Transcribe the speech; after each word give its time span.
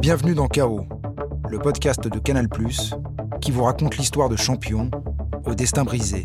Bienvenue 0.00 0.34
dans 0.34 0.48
Chaos, 0.48 0.86
le 1.50 1.58
podcast 1.58 2.08
de 2.08 2.18
Canal 2.18 2.48
qui 3.42 3.50
vous 3.50 3.64
raconte 3.64 3.98
l'histoire 3.98 4.30
de 4.30 4.36
champions 4.36 4.90
au 5.44 5.54
destin 5.54 5.84
brisé. 5.84 6.24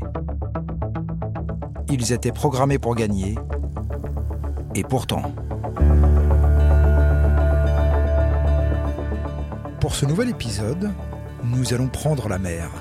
Ils 1.90 2.14
étaient 2.14 2.32
programmés 2.32 2.80
pour 2.80 2.96
gagner, 2.96 3.36
et 4.76 4.84
pourtant. 4.84 5.24
Pour 9.82 9.94
ce 9.94 10.06
nouvel 10.06 10.30
épisode, 10.30 10.94
nous 11.44 11.74
allons 11.74 11.90
prendre 11.90 12.30
la 12.30 12.40
mer 12.40 12.72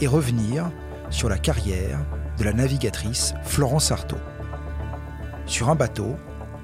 et 0.00 0.06
revenir 0.06 0.70
sur 1.10 1.28
la 1.28 1.38
carrière 1.38 1.98
de 2.38 2.44
la 2.44 2.52
navigatrice 2.52 3.34
Florence 3.42 3.90
Artaud. 3.90 4.16
Sur 5.46 5.70
un 5.70 5.74
bateau, 5.74 6.14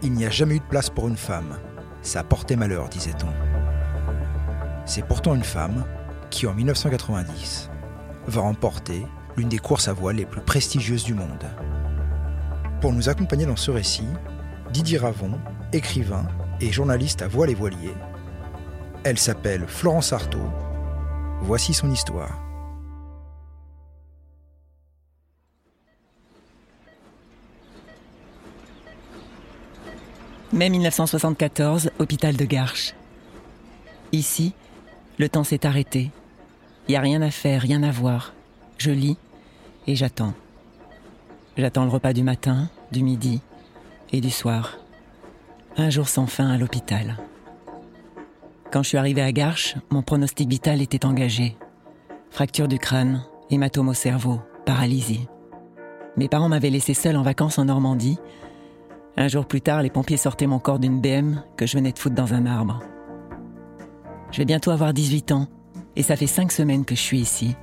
il 0.04 0.12
n'y 0.12 0.24
a 0.24 0.30
jamais 0.30 0.54
eu 0.54 0.60
de 0.60 0.64
place 0.64 0.88
pour 0.88 1.08
une 1.08 1.16
femme. 1.16 1.58
Ça 2.02 2.22
portait 2.22 2.56
malheur, 2.56 2.88
disait-on. 2.88 3.51
C'est 4.84 5.06
pourtant 5.06 5.34
une 5.34 5.44
femme 5.44 5.84
qui, 6.30 6.46
en 6.46 6.54
1990, 6.54 7.70
va 8.26 8.40
remporter 8.40 9.06
l'une 9.36 9.48
des 9.48 9.58
courses 9.58 9.88
à 9.88 9.92
voile 9.92 10.16
les 10.16 10.26
plus 10.26 10.40
prestigieuses 10.40 11.04
du 11.04 11.14
monde. 11.14 11.46
Pour 12.80 12.92
nous 12.92 13.08
accompagner 13.08 13.46
dans 13.46 13.56
ce 13.56 13.70
récit, 13.70 14.08
Didier 14.72 14.98
Ravon, 14.98 15.38
écrivain 15.72 16.26
et 16.60 16.72
journaliste 16.72 17.22
à 17.22 17.28
voile 17.28 17.50
et 17.50 17.54
voilier. 17.54 17.94
Elle 19.04 19.18
s'appelle 19.18 19.66
Florence 19.66 20.12
Artaud. 20.12 20.50
Voici 21.42 21.74
son 21.74 21.90
histoire. 21.90 22.38
Mai 30.52 30.68
1974, 30.68 31.90
hôpital 31.98 32.36
de 32.36 32.44
Garches. 32.44 32.94
Ici, 34.12 34.54
le 35.18 35.28
temps 35.28 35.44
s'est 35.44 35.66
arrêté. 35.66 36.10
Il 36.88 36.92
n'y 36.92 36.96
a 36.96 37.00
rien 37.00 37.22
à 37.22 37.30
faire, 37.30 37.62
rien 37.62 37.82
à 37.82 37.90
voir. 37.90 38.32
Je 38.78 38.90
lis 38.90 39.16
et 39.86 39.94
j'attends. 39.94 40.34
J'attends 41.56 41.84
le 41.84 41.90
repas 41.90 42.12
du 42.12 42.22
matin, 42.22 42.68
du 42.90 43.02
midi 43.02 43.40
et 44.12 44.20
du 44.20 44.30
soir. 44.30 44.78
Un 45.76 45.90
jour 45.90 46.08
sans 46.08 46.26
fin 46.26 46.48
à 46.48 46.58
l'hôpital. 46.58 47.18
Quand 48.70 48.82
je 48.82 48.88
suis 48.88 48.98
arrivé 48.98 49.22
à 49.22 49.32
Garches, 49.32 49.76
mon 49.90 50.02
pronostic 50.02 50.48
vital 50.48 50.80
était 50.80 51.04
engagé. 51.04 51.56
Fracture 52.30 52.68
du 52.68 52.78
crâne, 52.78 53.22
hématome 53.50 53.88
au 53.88 53.94
cerveau, 53.94 54.40
paralysie. 54.64 55.28
Mes 56.16 56.28
parents 56.28 56.48
m'avaient 56.48 56.70
laissé 56.70 56.94
seul 56.94 57.16
en 57.16 57.22
vacances 57.22 57.58
en 57.58 57.66
Normandie 57.66 58.18
un 59.16 59.28
jour 59.28 59.44
plus 59.44 59.60
tard, 59.60 59.82
les 59.82 59.90
pompiers 59.90 60.16
sortaient 60.16 60.46
mon 60.46 60.58
corps 60.58 60.78
d'une 60.78 61.00
BM 61.00 61.42
que 61.56 61.66
je 61.66 61.76
venais 61.76 61.92
de 61.92 61.98
foutre 61.98 62.14
dans 62.14 62.32
un 62.32 62.46
arbre. 62.46 62.80
Je 64.32 64.38
vais 64.38 64.46
bientôt 64.46 64.70
avoir 64.70 64.94
18 64.94 65.32
ans 65.32 65.46
et 65.94 66.02
ça 66.02 66.16
fait 66.16 66.26
5 66.26 66.50
semaines 66.50 66.86
que 66.86 66.94
je 66.94 67.00
suis 67.00 67.20
ici. 67.20 67.54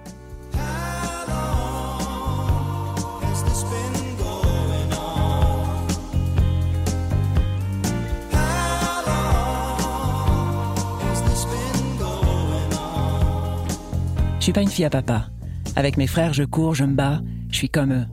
Je 14.38 14.44
suis 14.44 14.54
pas 14.54 14.62
une 14.62 14.70
fille 14.70 14.86
à 14.86 14.90
papa. 14.90 15.30
Avec 15.76 15.98
mes 15.98 16.08
frères, 16.08 16.34
je 16.34 16.44
cours, 16.44 16.76
je 16.76 16.84
me 16.84 16.94
bats, 16.94 17.22
je 17.50 17.56
suis 17.56 17.70
comme 17.70 17.94
eux, 17.94 18.06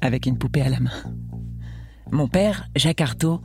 avec 0.00 0.26
une 0.26 0.38
poupée 0.38 0.62
à 0.62 0.68
la 0.68 0.80
main. 0.80 0.92
Mon 2.10 2.28
père, 2.28 2.68
Jacques 2.76 3.00
Artaud, 3.00 3.40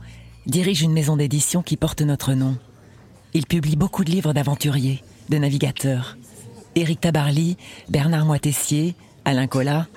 dirige 0.46 0.82
une 0.82 0.92
maison 0.92 1.16
d'édition 1.16 1.62
qui 1.62 1.76
porte 1.76 2.02
notre 2.02 2.34
nom. 2.34 2.56
Il 3.36 3.46
publie 3.46 3.74
beaucoup 3.74 4.04
de 4.04 4.10
livres 4.12 4.32
d'aventuriers, 4.32 5.02
de 5.28 5.38
navigateurs. 5.38 6.16
Éric 6.76 7.00
Tabarly, 7.00 7.56
Bernard 7.88 8.24
Moitessier, 8.24 8.94
Alain 9.24 9.48
Collat, 9.48 9.88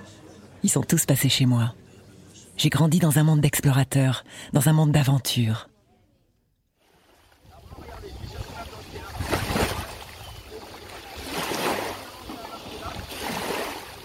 ils 0.63 0.71
sont 0.71 0.81
tous 0.81 1.05
passés 1.05 1.29
chez 1.29 1.45
moi. 1.45 1.75
J'ai 2.57 2.69
grandi 2.69 2.97
dans 2.97 3.19
un 3.19 3.23
monde 3.23 3.41
d'explorateurs, 3.41 4.23
dans 4.53 4.69
un 4.69 4.73
monde 4.73 4.91
d'aventures. 4.91 5.69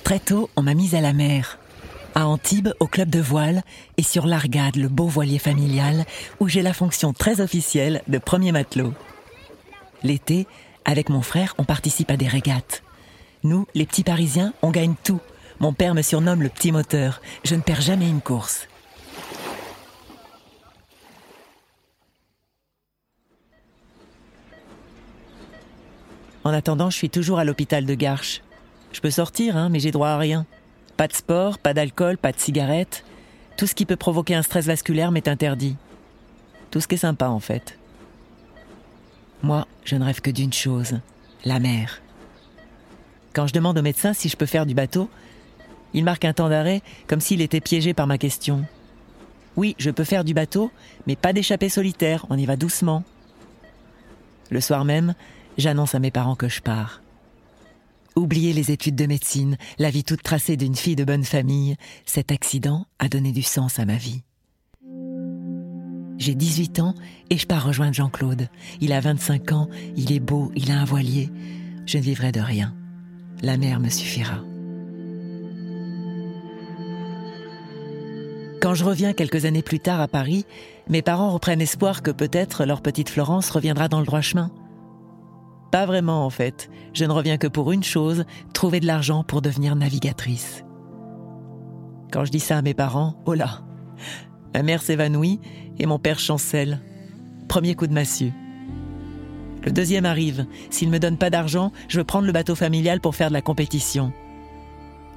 Très 0.04 0.18
tôt, 0.18 0.50
on 0.56 0.62
m'a 0.62 0.74
mise 0.74 0.94
à 0.94 1.00
la 1.00 1.14
mer 1.14 1.58
à 2.14 2.26
Antibes 2.26 2.68
au 2.80 2.86
club 2.86 3.08
de 3.08 3.20
voile 3.20 3.62
et 3.96 4.02
sur 4.02 4.26
l'Argade, 4.26 4.76
le 4.76 4.88
beau 4.88 5.06
voilier 5.06 5.38
familial, 5.38 6.04
où 6.40 6.48
j'ai 6.48 6.60
la 6.60 6.74
fonction 6.74 7.12
très 7.12 7.40
officielle 7.40 8.02
de 8.08 8.18
premier 8.18 8.52
matelot. 8.52 8.92
L'été, 10.02 10.46
avec 10.84 11.08
mon 11.08 11.22
frère, 11.22 11.54
on 11.58 11.64
participe 11.64 12.10
à 12.10 12.16
des 12.16 12.28
régates. 12.28 12.82
Nous, 13.44 13.66
les 13.74 13.86
petits 13.86 14.04
Parisiens, 14.04 14.52
on 14.62 14.70
gagne 14.70 14.94
tout. 15.02 15.20
Mon 15.60 15.72
père 15.72 15.94
me 15.94 16.02
surnomme 16.02 16.42
le 16.42 16.48
petit 16.48 16.72
moteur. 16.72 17.20
Je 17.44 17.54
ne 17.54 17.60
perds 17.60 17.80
jamais 17.80 18.08
une 18.08 18.20
course. 18.20 18.68
En 26.44 26.52
attendant, 26.52 26.90
je 26.90 26.96
suis 26.96 27.10
toujours 27.10 27.38
à 27.38 27.44
l'hôpital 27.44 27.86
de 27.86 27.94
Garches. 27.94 28.42
Je 28.92 29.00
peux 29.00 29.10
sortir, 29.10 29.56
hein, 29.56 29.68
mais 29.68 29.78
j'ai 29.78 29.92
droit 29.92 30.08
à 30.08 30.18
rien. 30.18 30.46
Pas 30.96 31.06
de 31.06 31.12
sport, 31.14 31.58
pas 31.58 31.74
d'alcool, 31.74 32.18
pas 32.18 32.32
de 32.32 32.38
cigarettes. 32.38 33.04
Tout 33.56 33.66
ce 33.66 33.74
qui 33.74 33.86
peut 33.86 33.96
provoquer 33.96 34.34
un 34.34 34.42
stress 34.42 34.66
vasculaire 34.66 35.12
m'est 35.12 35.28
interdit. 35.28 35.76
Tout 36.70 36.80
ce 36.80 36.88
qui 36.88 36.96
est 36.96 36.98
sympa 36.98 37.28
en 37.28 37.40
fait. 37.40 37.78
Moi, 39.42 39.66
je 39.84 39.96
ne 39.96 40.04
rêve 40.04 40.20
que 40.20 40.30
d'une 40.30 40.52
chose, 40.52 41.00
la 41.44 41.58
mer. 41.58 42.00
Quand 43.32 43.46
je 43.46 43.52
demande 43.52 43.78
au 43.78 43.82
médecin 43.82 44.12
si 44.12 44.28
je 44.28 44.36
peux 44.36 44.46
faire 44.46 44.66
du 44.66 44.74
bateau, 44.74 45.08
il 45.94 46.04
marque 46.04 46.24
un 46.24 46.32
temps 46.32 46.48
d'arrêt 46.48 46.82
comme 47.08 47.20
s'il 47.20 47.40
était 47.40 47.60
piégé 47.60 47.94
par 47.94 48.06
ma 48.06 48.18
question. 48.18 48.64
Oui, 49.56 49.74
je 49.78 49.90
peux 49.90 50.04
faire 50.04 50.24
du 50.24 50.32
bateau, 50.32 50.70
mais 51.06 51.16
pas 51.16 51.32
d'échappée 51.32 51.68
solitaire, 51.68 52.24
on 52.30 52.38
y 52.38 52.46
va 52.46 52.56
doucement. 52.56 53.04
Le 54.50 54.60
soir 54.60 54.84
même, 54.84 55.14
j'annonce 55.58 55.94
à 55.94 55.98
mes 55.98 56.10
parents 56.10 56.36
que 56.36 56.48
je 56.48 56.62
pars. 56.62 57.02
Oubliez 58.14 58.52
les 58.52 58.70
études 58.70 58.96
de 58.96 59.06
médecine, 59.06 59.56
la 59.78 59.90
vie 59.90 60.04
toute 60.04 60.22
tracée 60.22 60.56
d'une 60.56 60.76
fille 60.76 60.96
de 60.96 61.04
bonne 61.04 61.24
famille, 61.24 61.76
cet 62.04 62.30
accident 62.30 62.86
a 62.98 63.08
donné 63.08 63.32
du 63.32 63.42
sens 63.42 63.78
à 63.78 63.86
ma 63.86 63.96
vie. 63.96 64.22
J'ai 66.22 66.36
18 66.36 66.78
ans 66.78 66.94
et 67.30 67.36
je 67.36 67.48
pars 67.48 67.66
rejoindre 67.66 67.94
Jean-Claude. 67.94 68.46
Il 68.80 68.92
a 68.92 69.00
25 69.00 69.50
ans, 69.50 69.68
il 69.96 70.12
est 70.12 70.20
beau, 70.20 70.52
il 70.54 70.70
a 70.70 70.78
un 70.78 70.84
voilier. 70.84 71.30
Je 71.84 71.98
ne 71.98 72.02
vivrai 72.04 72.30
de 72.30 72.38
rien. 72.38 72.76
La 73.42 73.56
mer 73.56 73.80
me 73.80 73.88
suffira. 73.88 74.36
Quand 78.60 78.74
je 78.74 78.84
reviens 78.84 79.14
quelques 79.14 79.46
années 79.46 79.64
plus 79.64 79.80
tard 79.80 80.00
à 80.00 80.06
Paris, 80.06 80.46
mes 80.88 81.02
parents 81.02 81.32
reprennent 81.32 81.60
espoir 81.60 82.02
que 82.02 82.12
peut-être 82.12 82.66
leur 82.66 82.82
petite 82.82 83.08
Florence 83.08 83.50
reviendra 83.50 83.88
dans 83.88 83.98
le 83.98 84.06
droit 84.06 84.20
chemin. 84.20 84.52
Pas 85.72 85.86
vraiment 85.86 86.24
en 86.24 86.30
fait. 86.30 86.70
Je 86.92 87.04
ne 87.04 87.10
reviens 87.10 87.36
que 87.36 87.48
pour 87.48 87.72
une 87.72 87.82
chose, 87.82 88.26
trouver 88.54 88.78
de 88.78 88.86
l'argent 88.86 89.24
pour 89.24 89.42
devenir 89.42 89.74
navigatrice. 89.74 90.62
Quand 92.12 92.24
je 92.24 92.30
dis 92.30 92.38
ça 92.38 92.58
à 92.58 92.62
mes 92.62 92.74
parents, 92.74 93.20
oh 93.26 93.34
là 93.34 93.62
Ma 94.54 94.62
mère 94.62 94.82
s'évanouit 94.82 95.40
et 95.78 95.86
mon 95.86 95.98
père 95.98 96.18
chancelle. 96.18 96.80
Premier 97.48 97.74
coup 97.74 97.86
de 97.86 97.92
massue. 97.92 98.32
Le 99.64 99.70
deuxième 99.70 100.06
arrive. 100.06 100.46
S'il 100.70 100.90
me 100.90 100.98
donne 100.98 101.16
pas 101.16 101.30
d'argent, 101.30 101.72
je 101.88 101.98
veux 101.98 102.04
prendre 102.04 102.26
le 102.26 102.32
bateau 102.32 102.54
familial 102.54 103.00
pour 103.00 103.14
faire 103.14 103.28
de 103.28 103.34
la 103.34 103.42
compétition. 103.42 104.12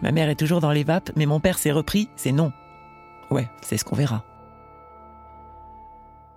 Ma 0.02 0.12
mère 0.12 0.30
est 0.30 0.36
toujours 0.36 0.62
dans 0.62 0.72
les 0.72 0.84
vapes, 0.84 1.12
mais 1.16 1.26
mon 1.26 1.40
père 1.40 1.58
s'est 1.58 1.72
repris, 1.72 2.10
c'est 2.16 2.32
non. 2.32 2.52
Ouais, 3.32 3.48
c'est 3.62 3.78
ce 3.78 3.84
qu'on 3.84 3.96
verra. 3.96 4.24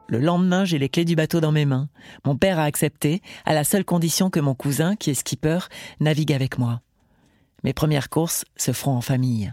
Le 0.06 0.20
lendemain, 0.20 0.65
j'ai 0.65 0.78
les 0.78 0.88
clés 0.88 1.04
du 1.04 1.16
bateau 1.16 1.41
dans 1.41 1.53
mes 1.53 1.66
mains. 1.66 1.91
Mon 2.25 2.34
père 2.34 2.59
a 2.59 2.65
accepté, 2.65 3.20
à 3.44 3.53
la 3.53 3.62
seule 3.62 3.84
condition 3.84 4.30
que 4.30 4.41
mon 4.41 4.54
cousin, 4.54 4.97
qui 4.97 5.10
est 5.10 5.15
skipper, 5.15 5.59
navigue 6.01 6.33
avec 6.33 6.59
moi. 6.59 6.80
Mes 7.62 7.74
premières 7.74 8.09
courses 8.09 8.47
se 8.56 8.72
feront 8.72 8.97
en 8.97 9.03
famille. 9.03 9.53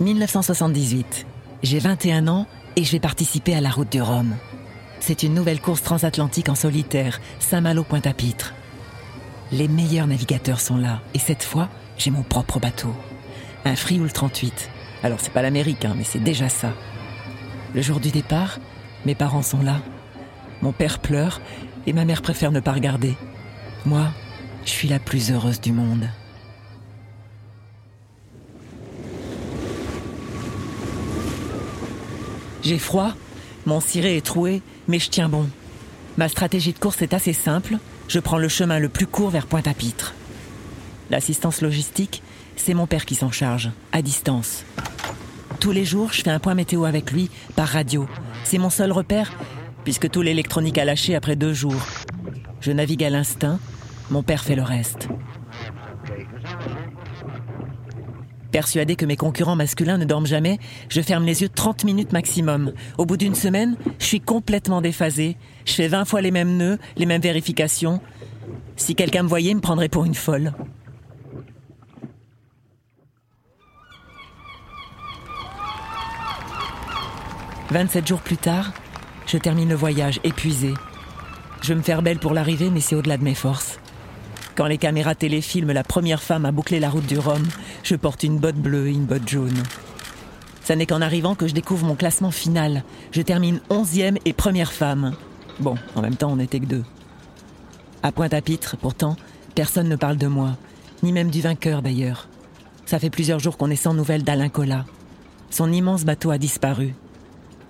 1978. 0.00 1.26
J'ai 1.64 1.80
21 1.80 2.28
ans 2.28 2.46
et 2.76 2.84
je 2.84 2.92
vais 2.92 3.00
participer 3.00 3.54
à 3.54 3.60
la 3.60 3.70
route 3.70 3.90
du 3.90 4.00
Rhum. 4.00 4.36
C'est 5.00 5.24
une 5.24 5.34
nouvelle 5.34 5.60
course 5.60 5.82
transatlantique 5.82 6.48
en 6.48 6.54
solitaire, 6.54 7.20
Saint-Malo-Pointe-à-Pitre. 7.40 8.54
Les 9.50 9.66
meilleurs 9.66 10.06
navigateurs 10.06 10.60
sont 10.60 10.76
là 10.76 11.00
et 11.14 11.18
cette 11.18 11.42
fois, 11.42 11.68
j'ai 11.96 12.12
mon 12.12 12.22
propre 12.22 12.60
bateau. 12.60 12.94
Un 13.64 13.74
Frioul 13.74 14.12
38. 14.12 14.70
Alors 15.02 15.18
c'est 15.20 15.32
pas 15.32 15.42
l'américain, 15.42 15.94
mais 15.96 16.04
c'est 16.04 16.22
déjà 16.22 16.48
ça. 16.48 16.72
Le 17.74 17.82
jour 17.82 17.98
du 17.98 18.10
départ, 18.10 18.60
mes 19.04 19.16
parents 19.16 19.42
sont 19.42 19.62
là. 19.62 19.80
Mon 20.62 20.72
père 20.72 21.00
pleure 21.00 21.40
et 21.86 21.92
ma 21.92 22.04
mère 22.04 22.22
préfère 22.22 22.52
ne 22.52 22.60
pas 22.60 22.72
regarder. 22.72 23.16
Moi, 23.84 24.12
je 24.64 24.70
suis 24.70 24.88
la 24.88 25.00
plus 25.00 25.32
heureuse 25.32 25.60
du 25.60 25.72
monde. 25.72 26.08
J'ai 32.68 32.78
froid, 32.78 33.14
mon 33.64 33.80
ciré 33.80 34.18
est 34.18 34.26
troué, 34.26 34.60
mais 34.88 34.98
je 34.98 35.08
tiens 35.08 35.30
bon. 35.30 35.48
Ma 36.18 36.28
stratégie 36.28 36.74
de 36.74 36.78
course 36.78 37.00
est 37.00 37.14
assez 37.14 37.32
simple. 37.32 37.78
Je 38.08 38.20
prends 38.20 38.36
le 38.36 38.48
chemin 38.48 38.78
le 38.78 38.90
plus 38.90 39.06
court 39.06 39.30
vers 39.30 39.46
Pointe-à-Pitre. 39.46 40.12
L'assistance 41.08 41.62
logistique, 41.62 42.22
c'est 42.56 42.74
mon 42.74 42.86
père 42.86 43.06
qui 43.06 43.14
s'en 43.14 43.30
charge, 43.30 43.70
à 43.92 44.02
distance. 44.02 44.64
Tous 45.60 45.72
les 45.72 45.86
jours, 45.86 46.12
je 46.12 46.20
fais 46.20 46.28
un 46.28 46.40
point 46.40 46.52
météo 46.52 46.84
avec 46.84 47.10
lui, 47.10 47.30
par 47.56 47.68
radio. 47.68 48.06
C'est 48.44 48.58
mon 48.58 48.68
seul 48.68 48.92
repère, 48.92 49.32
puisque 49.84 50.10
tout 50.10 50.20
l'électronique 50.20 50.76
a 50.76 50.84
lâché 50.84 51.14
après 51.14 51.36
deux 51.36 51.54
jours. 51.54 51.86
Je 52.60 52.72
navigue 52.72 53.02
à 53.02 53.08
l'instinct, 53.08 53.60
mon 54.10 54.22
père 54.22 54.44
fait 54.44 54.56
le 54.56 54.62
reste. 54.62 55.08
Persuadé 58.50 58.96
que 58.96 59.04
mes 59.04 59.16
concurrents 59.16 59.56
masculins 59.56 59.98
ne 59.98 60.06
dorment 60.06 60.26
jamais, 60.26 60.58
je 60.88 61.02
ferme 61.02 61.24
les 61.24 61.42
yeux 61.42 61.50
30 61.50 61.84
minutes 61.84 62.12
maximum. 62.12 62.72
Au 62.96 63.04
bout 63.04 63.18
d'une 63.18 63.34
semaine, 63.34 63.76
je 63.98 64.06
suis 64.06 64.20
complètement 64.20 64.80
déphasé. 64.80 65.36
Je 65.66 65.72
fais 65.74 65.88
20 65.88 66.06
fois 66.06 66.22
les 66.22 66.30
mêmes 66.30 66.56
nœuds, 66.56 66.78
les 66.96 67.04
mêmes 67.04 67.20
vérifications. 67.20 68.00
Si 68.76 68.94
quelqu'un 68.94 69.22
me 69.22 69.28
voyait, 69.28 69.50
il 69.50 69.56
me 69.56 69.60
prendrait 69.60 69.90
pour 69.90 70.06
une 70.06 70.14
folle. 70.14 70.52
«27 77.70 78.08
jours 78.08 78.22
plus 78.22 78.38
tard, 78.38 78.72
je 79.26 79.36
termine 79.36 79.68
le 79.68 79.74
voyage 79.74 80.20
épuisé. 80.24 80.72
Je 81.60 81.74
me 81.74 81.82
faire 81.82 82.00
belle 82.00 82.18
pour 82.18 82.32
l'arrivée, 82.32 82.70
mais 82.70 82.80
c'est 82.80 82.94
au-delà 82.94 83.18
de 83.18 83.24
mes 83.24 83.34
forces. 83.34 83.78
Quand 84.58 84.66
les 84.66 84.76
caméras 84.76 85.14
téléfilment 85.14 85.72
la 85.72 85.84
première 85.84 86.20
femme 86.20 86.44
à 86.44 86.50
boucler 86.50 86.80
la 86.80 86.90
route 86.90 87.06
du 87.06 87.16
Rhum, 87.16 87.46
je 87.84 87.94
porte 87.94 88.24
une 88.24 88.38
botte 88.38 88.56
bleue 88.56 88.88
et 88.88 88.92
une 88.92 89.04
botte 89.04 89.28
jaune. 89.28 89.62
Ça 90.64 90.74
n'est 90.74 90.84
qu'en 90.84 91.00
arrivant 91.00 91.36
que 91.36 91.46
je 91.46 91.54
découvre 91.54 91.86
mon 91.86 91.94
classement 91.94 92.32
final. 92.32 92.82
Je 93.12 93.22
termine 93.22 93.60
onzième 93.70 94.18
et 94.24 94.32
première 94.32 94.72
femme. 94.72 95.14
Bon, 95.60 95.76
en 95.94 96.02
même 96.02 96.16
temps, 96.16 96.32
on 96.32 96.36
n'était 96.36 96.58
que 96.58 96.66
deux. 96.66 96.82
À 98.02 98.10
Pointe-à-Pitre, 98.10 98.76
pourtant, 98.76 99.16
personne 99.54 99.88
ne 99.88 99.94
parle 99.94 100.16
de 100.16 100.26
moi, 100.26 100.56
ni 101.04 101.12
même 101.12 101.30
du 101.30 101.40
vainqueur 101.40 101.80
d'ailleurs. 101.80 102.26
Ça 102.84 102.98
fait 102.98 103.10
plusieurs 103.10 103.38
jours 103.38 103.58
qu'on 103.58 103.70
est 103.70 103.76
sans 103.76 103.94
nouvelles 103.94 104.24
d'Alain 104.24 104.48
Collat. 104.48 104.86
Son 105.50 105.70
immense 105.70 106.04
bateau 106.04 106.32
a 106.32 106.38
disparu. 106.38 106.96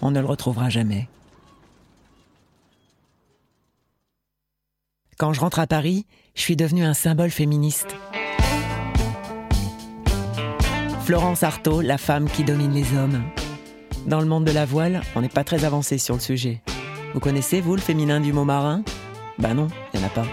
On 0.01 0.11
ne 0.11 0.21
le 0.21 0.27
retrouvera 0.27 0.71
jamais. 0.71 1.07
Quand 5.19 5.33
je 5.33 5.41
rentre 5.41 5.59
à 5.59 5.67
Paris, 5.67 6.07
je 6.37 6.43
suis 6.43 6.55
devenue 6.55 6.85
un 6.85 6.95
symbole 6.95 7.31
féministe. 7.31 7.97
Florence 11.05 11.43
Artaud, 11.43 11.81
la 11.81 11.99
femme 11.99 12.31
qui 12.31 12.45
domine 12.45 12.73
les 12.73 12.97
hommes. 12.97 13.25
Dans 14.07 14.21
le 14.21 14.27
monde 14.27 14.45
de 14.45 14.53
la 14.53 14.65
voile, 14.65 15.01
on 15.17 15.21
n'est 15.21 15.29
pas 15.29 15.43
très 15.43 15.65
avancé 15.65 15.99
sur 15.99 16.15
le 16.15 16.21
sujet. 16.21 16.63
Vous 17.15 17.19
connaissez, 17.19 17.61
vous, 17.61 17.75
le 17.75 17.81
féminin 17.81 18.21
du 18.21 18.33
mot 18.33 18.45
marin 18.45 18.85
Ben 19.41 19.55
non, 19.55 19.67
il 19.93 19.99
n'y 19.99 20.05
en 20.05 20.07
a 20.07 20.11
pas. 20.11 20.27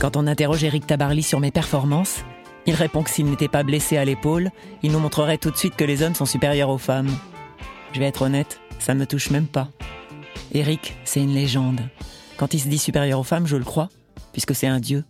Quand 0.00 0.16
on 0.16 0.26
interroge 0.26 0.64
Eric 0.64 0.86
Tabarly 0.86 1.22
sur 1.22 1.40
mes 1.40 1.50
performances, 1.50 2.24
il 2.64 2.74
répond 2.74 3.02
que 3.02 3.10
s'il 3.10 3.26
n'était 3.26 3.48
pas 3.48 3.62
blessé 3.62 3.98
à 3.98 4.06
l'épaule, 4.06 4.52
il 4.82 4.92
nous 4.92 5.00
montrerait 5.00 5.36
tout 5.36 5.50
de 5.50 5.56
suite 5.58 5.76
que 5.76 5.84
les 5.84 6.02
hommes 6.02 6.14
sont 6.14 6.24
supérieurs 6.24 6.70
aux 6.70 6.78
femmes. 6.78 7.14
Je 7.92 8.00
vais 8.00 8.06
être 8.06 8.22
honnête, 8.22 8.58
ça 8.78 8.94
ne 8.94 9.00
me 9.00 9.06
touche 9.06 9.28
même 9.28 9.48
pas. 9.48 9.68
Eric, 10.54 10.96
c'est 11.04 11.20
une 11.20 11.34
légende. 11.34 11.82
Quand 12.38 12.54
il 12.54 12.60
se 12.60 12.68
dit 12.68 12.78
supérieur 12.78 13.18
aux 13.18 13.24
femmes, 13.24 13.48
je 13.48 13.56
le 13.56 13.64
crois, 13.64 13.88
puisque 14.32 14.54
c'est 14.54 14.68
un 14.68 14.78
dieu. 14.78 15.04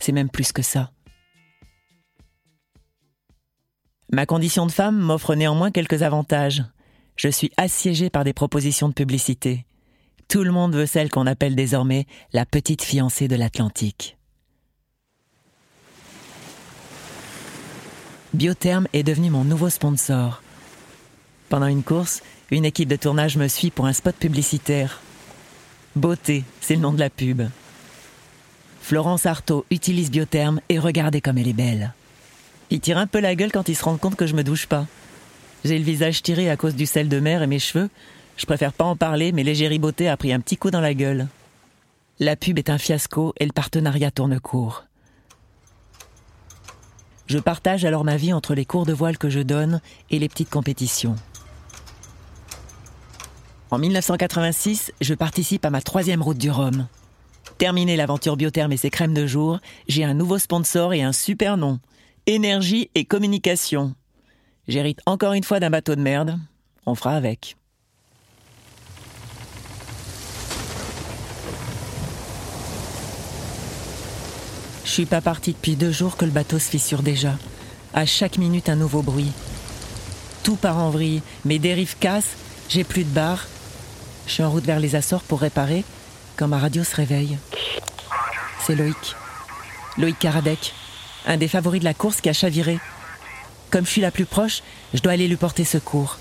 C'est 0.00 0.12
même 0.12 0.30
plus 0.30 0.50
que 0.50 0.62
ça. 0.62 0.90
Ma 4.10 4.24
condition 4.24 4.64
de 4.64 4.72
femme 4.72 4.96
m'offre 4.96 5.34
néanmoins 5.34 5.70
quelques 5.70 6.02
avantages. 6.02 6.64
Je 7.16 7.28
suis 7.28 7.52
assiégée 7.58 8.08
par 8.08 8.24
des 8.24 8.32
propositions 8.32 8.88
de 8.88 8.94
publicité. 8.94 9.66
Tout 10.28 10.42
le 10.42 10.50
monde 10.50 10.74
veut 10.74 10.86
celle 10.86 11.10
qu'on 11.10 11.26
appelle 11.26 11.54
désormais 11.54 12.06
la 12.32 12.46
petite 12.46 12.82
fiancée 12.82 13.28
de 13.28 13.36
l'Atlantique. 13.36 14.16
Biotherm 18.32 18.86
est 18.94 19.02
devenu 19.02 19.30
mon 19.30 19.44
nouveau 19.44 19.68
sponsor. 19.68 20.42
Pendant 21.50 21.66
une 21.66 21.82
course, 21.82 22.22
une 22.50 22.64
équipe 22.64 22.88
de 22.88 22.96
tournage 22.96 23.36
me 23.36 23.48
suit 23.48 23.70
pour 23.70 23.86
un 23.86 23.92
spot 23.92 24.16
publicitaire. 24.16 25.02
Beauté, 25.96 26.44
c'est 26.60 26.74
le 26.74 26.80
nom 26.80 26.92
de 26.92 27.00
la 27.00 27.10
pub. 27.10 27.42
Florence 28.80 29.26
Artaud 29.26 29.66
utilise 29.70 30.10
Biotherm 30.10 30.60
et 30.68 30.78
regardez 30.78 31.20
comme 31.20 31.38
elle 31.38 31.48
est 31.48 31.52
belle. 31.52 31.92
Il 32.70 32.80
tire 32.80 32.98
un 32.98 33.06
peu 33.06 33.20
la 33.20 33.34
gueule 33.34 33.52
quand 33.52 33.68
il 33.68 33.76
se 33.76 33.84
rend 33.84 33.96
compte 33.96 34.16
que 34.16 34.26
je 34.26 34.34
me 34.34 34.44
douche 34.44 34.66
pas. 34.66 34.86
J'ai 35.64 35.78
le 35.78 35.84
visage 35.84 36.22
tiré 36.22 36.50
à 36.50 36.56
cause 36.56 36.74
du 36.74 36.86
sel 36.86 37.08
de 37.08 37.20
mer 37.20 37.42
et 37.42 37.46
mes 37.46 37.58
cheveux. 37.58 37.90
Je 38.36 38.46
préfère 38.46 38.72
pas 38.72 38.84
en 38.84 38.96
parler, 38.96 39.32
mais 39.32 39.42
l'égérie 39.42 39.78
beauté 39.78 40.08
a 40.08 40.16
pris 40.16 40.32
un 40.32 40.40
petit 40.40 40.56
coup 40.56 40.70
dans 40.70 40.80
la 40.80 40.94
gueule. 40.94 41.28
La 42.20 42.36
pub 42.36 42.58
est 42.58 42.70
un 42.70 42.78
fiasco 42.78 43.34
et 43.38 43.46
le 43.46 43.52
partenariat 43.52 44.10
tourne 44.10 44.38
court. 44.40 44.84
Je 47.26 47.38
partage 47.38 47.84
alors 47.84 48.04
ma 48.04 48.16
vie 48.16 48.32
entre 48.32 48.54
les 48.54 48.64
cours 48.64 48.86
de 48.86 48.92
voile 48.92 49.18
que 49.18 49.28
je 49.28 49.40
donne 49.40 49.80
et 50.10 50.18
les 50.18 50.28
petites 50.28 50.50
compétitions. 50.50 51.16
En 53.70 53.76
1986, 53.76 54.92
je 55.02 55.12
participe 55.12 55.66
à 55.66 55.70
ma 55.70 55.82
troisième 55.82 56.22
route 56.22 56.38
du 56.38 56.50
Rhum. 56.50 56.86
Terminé 57.58 57.96
l'aventure 57.96 58.38
biotherme 58.38 58.72
et 58.72 58.78
ses 58.78 58.88
crèmes 58.88 59.12
de 59.12 59.26
jour, 59.26 59.58
j'ai 59.88 60.04
un 60.04 60.14
nouveau 60.14 60.38
sponsor 60.38 60.94
et 60.94 61.02
un 61.02 61.12
super 61.12 61.58
nom. 61.58 61.78
Énergie 62.26 62.90
et 62.94 63.04
communication. 63.04 63.94
J'hérite 64.68 65.00
encore 65.04 65.34
une 65.34 65.44
fois 65.44 65.60
d'un 65.60 65.68
bateau 65.68 65.96
de 65.96 66.00
merde. 66.00 66.38
On 66.86 66.94
fera 66.94 67.14
avec. 67.14 67.56
Je 74.84 74.90
suis 74.90 75.04
pas 75.04 75.20
parti 75.20 75.52
depuis 75.52 75.76
deux 75.76 75.92
jours 75.92 76.16
que 76.16 76.24
le 76.24 76.30
bateau 76.30 76.58
se 76.58 76.70
fissure 76.70 77.02
déjà. 77.02 77.34
À 77.92 78.06
chaque 78.06 78.38
minute 78.38 78.70
un 78.70 78.76
nouveau 78.76 79.02
bruit. 79.02 79.32
Tout 80.42 80.56
part 80.56 80.78
en 80.78 80.88
vrille, 80.88 81.20
mes 81.44 81.58
dérives 81.58 81.98
cassent, 81.98 82.36
j'ai 82.70 82.84
plus 82.84 83.04
de 83.04 83.10
barre, 83.10 83.46
je 84.28 84.34
suis 84.34 84.42
en 84.42 84.50
route 84.50 84.64
vers 84.64 84.78
les 84.78 84.94
Açores 84.94 85.22
pour 85.22 85.40
réparer 85.40 85.84
quand 86.36 86.48
ma 86.48 86.58
radio 86.58 86.84
se 86.84 86.94
réveille. 86.94 87.38
C'est 88.64 88.74
Loïc. 88.74 89.16
Loïc 89.96 90.18
Karadec, 90.18 90.74
un 91.26 91.38
des 91.38 91.48
favoris 91.48 91.80
de 91.80 91.84
la 91.84 91.94
course 91.94 92.20
qui 92.20 92.28
a 92.28 92.34
chaviré. 92.34 92.78
Comme 93.70 93.86
je 93.86 93.90
suis 93.90 94.00
la 94.02 94.10
plus 94.10 94.26
proche, 94.26 94.62
je 94.92 95.00
dois 95.00 95.12
aller 95.12 95.28
lui 95.28 95.36
porter 95.36 95.64
secours. 95.64 96.18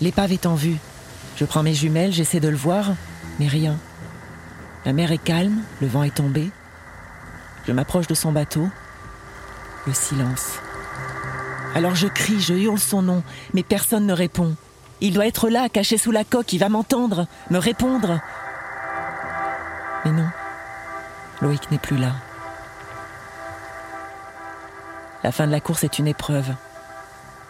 L'épave 0.00 0.32
est 0.32 0.46
en 0.46 0.54
vue. 0.54 0.78
Je 1.36 1.44
prends 1.44 1.62
mes 1.62 1.74
jumelles, 1.74 2.12
j'essaie 2.12 2.40
de 2.40 2.48
le 2.48 2.56
voir, 2.56 2.92
mais 3.40 3.48
rien. 3.48 3.76
La 4.84 4.92
mer 4.92 5.10
est 5.10 5.18
calme, 5.18 5.62
le 5.80 5.88
vent 5.88 6.04
est 6.04 6.14
tombé. 6.14 6.50
Je 7.66 7.72
m'approche 7.72 8.06
de 8.06 8.14
son 8.14 8.30
bateau. 8.30 8.68
Le 9.86 9.92
silence. 9.92 10.58
Alors 11.74 11.96
je 11.96 12.06
crie, 12.06 12.40
je 12.40 12.54
hurle 12.54 12.78
son 12.78 13.02
nom, 13.02 13.22
mais 13.52 13.64
personne 13.64 14.06
ne 14.06 14.12
répond. 14.12 14.54
Il 15.00 15.12
doit 15.12 15.26
être 15.26 15.48
là, 15.48 15.68
caché 15.68 15.98
sous 15.98 16.12
la 16.12 16.22
coque, 16.22 16.52
il 16.52 16.58
va 16.58 16.68
m'entendre, 16.68 17.26
me 17.50 17.58
répondre. 17.58 18.20
Mais 20.04 20.12
non, 20.12 20.28
Loïc 21.42 21.70
n'est 21.70 21.78
plus 21.78 21.96
là. 21.96 22.12
La 25.24 25.32
fin 25.32 25.46
de 25.46 25.52
la 25.52 25.60
course 25.60 25.82
est 25.82 25.98
une 25.98 26.06
épreuve. 26.06 26.54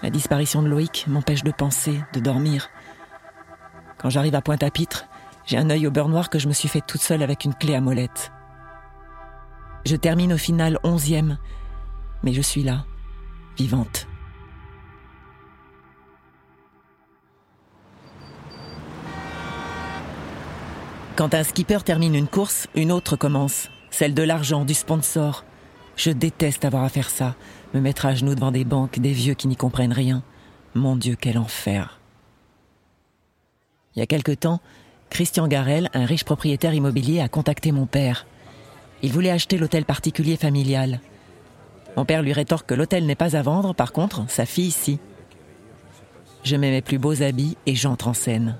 La 0.02 0.08
disparition 0.08 0.62
de 0.62 0.68
Loïc 0.68 1.04
m'empêche 1.06 1.44
de 1.44 1.50
penser, 1.50 2.00
de 2.14 2.20
dormir. 2.20 2.70
Quand 3.98 4.10
j'arrive 4.10 4.34
à 4.34 4.42
Pointe-à-Pitre, 4.42 5.06
j'ai 5.44 5.58
un 5.58 5.68
œil 5.68 5.86
au 5.86 5.90
beurre 5.90 6.08
noir 6.08 6.30
que 6.30 6.38
je 6.38 6.48
me 6.48 6.52
suis 6.54 6.68
fait 6.68 6.80
toute 6.80 7.02
seule 7.02 7.22
avec 7.22 7.44
une 7.44 7.54
clé 7.54 7.74
à 7.74 7.80
molette. 7.80 8.32
Je 9.84 9.96
termine 9.96 10.32
au 10.32 10.38
final 10.38 10.78
onzième, 10.82 11.36
mais 12.22 12.32
je 12.32 12.40
suis 12.40 12.62
là, 12.62 12.84
vivante. 13.58 14.06
Quand 21.16 21.32
un 21.32 21.44
skipper 21.44 21.78
termine 21.84 22.16
une 22.16 22.26
course, 22.26 22.66
une 22.74 22.90
autre 22.90 23.14
commence. 23.14 23.70
Celle 23.90 24.14
de 24.14 24.22
l'argent, 24.24 24.64
du 24.64 24.74
sponsor. 24.74 25.44
Je 25.94 26.10
déteste 26.10 26.64
avoir 26.64 26.82
à 26.82 26.88
faire 26.88 27.08
ça. 27.08 27.36
Me 27.72 27.80
mettre 27.80 28.06
à 28.06 28.16
genoux 28.16 28.34
devant 28.34 28.50
des 28.50 28.64
banques, 28.64 28.98
des 28.98 29.12
vieux 29.12 29.34
qui 29.34 29.46
n'y 29.46 29.54
comprennent 29.54 29.92
rien. 29.92 30.24
Mon 30.74 30.96
Dieu, 30.96 31.16
quel 31.18 31.38
enfer. 31.38 32.00
Il 33.94 34.00
y 34.00 34.02
a 34.02 34.06
quelque 34.06 34.32
temps, 34.32 34.60
Christian 35.08 35.46
Garel, 35.46 35.88
un 35.94 36.04
riche 36.04 36.24
propriétaire 36.24 36.74
immobilier, 36.74 37.20
a 37.20 37.28
contacté 37.28 37.70
mon 37.70 37.86
père. 37.86 38.26
Il 39.02 39.12
voulait 39.12 39.30
acheter 39.30 39.56
l'hôtel 39.56 39.84
particulier 39.84 40.36
familial. 40.36 40.98
Mon 41.96 42.04
père 42.04 42.22
lui 42.22 42.32
rétorque 42.32 42.66
que 42.66 42.74
l'hôtel 42.74 43.06
n'est 43.06 43.14
pas 43.14 43.36
à 43.36 43.42
vendre, 43.42 43.72
par 43.72 43.92
contre, 43.92 44.24
sa 44.28 44.46
fille, 44.46 44.72
si. 44.72 44.98
Je 46.42 46.56
mets 46.56 46.72
mes 46.72 46.82
plus 46.82 46.98
beaux 46.98 47.22
habits 47.22 47.56
et 47.66 47.76
j'entre 47.76 48.08
en 48.08 48.14
scène. 48.14 48.56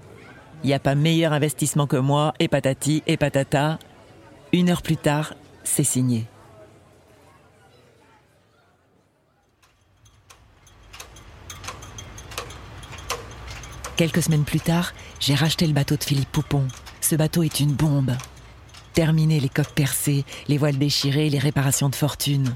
Il 0.65 0.69
n'y 0.69 0.75
a 0.75 0.79
pas 0.79 0.95
meilleur 0.95 1.35
investissement 1.35 1.87
que 1.87 1.99
moi, 1.99 2.33
et 2.39 2.49
patati, 2.49 3.03
et 3.07 3.19
patata. 3.19 3.79
Une 4.55 4.71
heure 4.71 4.81
plus 4.81 4.97
tard, 4.97 5.35
c'est 5.63 5.85
signé. 5.85 6.25
Quelques 13.97 14.23
semaines 14.23 14.45
plus 14.45 14.59
tard, 14.59 14.95
j'ai 15.21 15.35
racheté 15.35 15.67
le 15.67 15.75
bateau 15.75 15.97
de 15.97 16.03
Philippe 16.03 16.33
Poupon. 16.33 16.67
Ce 17.03 17.15
bateau 17.15 17.43
est 17.43 17.61
une 17.61 17.75
bombe. 17.75 18.13
Terminé 18.95 19.41
les 19.41 19.51
coques 19.51 19.75
percées, 19.75 20.25
les 20.49 20.57
voiles 20.57 20.79
déchirées, 20.79 21.29
les 21.29 21.39
réparations 21.39 21.91
de 21.91 21.95
fortune. 21.95 22.55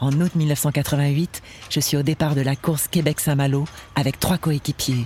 En 0.00 0.18
août 0.18 0.34
1988, 0.34 1.42
je 1.68 1.80
suis 1.80 1.98
au 1.98 2.02
départ 2.02 2.34
de 2.34 2.40
la 2.40 2.56
course 2.56 2.88
Québec-Saint-Malo 2.88 3.66
avec 3.96 4.18
trois 4.18 4.38
coéquipiers. 4.38 5.04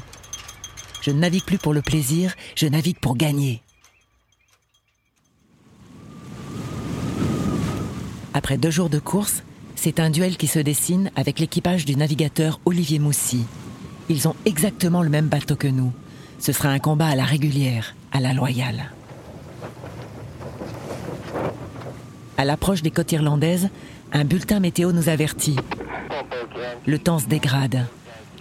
Je 1.05 1.11
ne 1.11 1.19
navigue 1.19 1.45
plus 1.45 1.59
pour 1.59 1.75
le 1.75 1.83
plaisir, 1.83 2.35
je 2.57 2.67
navigue 2.67 2.99
pour 2.99 3.15
gagner. 3.15 3.61
Après 8.33 8.57
deux 8.57 8.71
jours 8.71 8.89
de 8.89 8.99
course, 8.99 9.43
c'est 9.75 10.01
un 10.01 10.09
duel 10.09 10.39
qui 10.39 10.47
se 10.47 10.59
dessine 10.59 11.11
avec 11.15 11.41
l'équipage 11.41 11.85
du 11.85 11.95
navigateur 11.95 12.59
Olivier 12.65 12.99
Moussy. 12.99 13.45
Ils 14.09 14.29
ont 14.29 14.35
exactement 14.47 15.03
le 15.03 15.11
même 15.11 15.29
bateau 15.29 15.57
que 15.57 15.69
nous. 15.69 15.93
Ce 16.39 16.53
sera 16.53 16.71
un 16.71 16.79
combat 16.79 17.09
à 17.09 17.17
la 17.17 17.25
régulière, 17.25 17.95
à 18.11 18.21
la 18.21 18.33
loyale. 18.33 18.91
À 22.39 22.47
l'approche 22.47 22.81
des 22.81 22.91
côtes 22.91 23.13
irlandaises, 23.13 23.69
un 24.15 24.25
bulletin 24.25 24.59
météo 24.59 24.93
nous 24.93 25.11
avertit. 25.11 25.57
Le 26.87 26.99
temps 26.99 27.19
se 27.19 27.27
dégrade. 27.27 27.85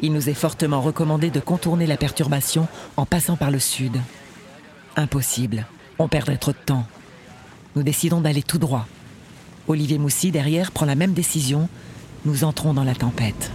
Il 0.03 0.11
nous 0.11 0.29
est 0.29 0.33
fortement 0.33 0.81
recommandé 0.81 1.29
de 1.29 1.39
contourner 1.39 1.87
la 1.87 1.95
perturbation 1.95 2.67
en 2.97 3.05
passant 3.05 3.37
par 3.37 3.51
le 3.51 3.59
sud. 3.59 4.01
Impossible. 4.97 5.65
On 5.97 6.09
perdrait 6.09 6.35
trop 6.35 6.51
de 6.51 6.57
temps. 6.57 6.85
Nous 7.77 7.83
décidons 7.83 8.19
d'aller 8.19 8.43
tout 8.43 8.57
droit. 8.57 8.85
Olivier 9.69 9.97
Moussy, 9.99 10.29
derrière, 10.29 10.71
prend 10.71 10.85
la 10.85 10.95
même 10.95 11.13
décision. 11.13 11.69
Nous 12.25 12.43
entrons 12.43 12.73
dans 12.73 12.83
la 12.83 12.95
tempête. 12.95 13.49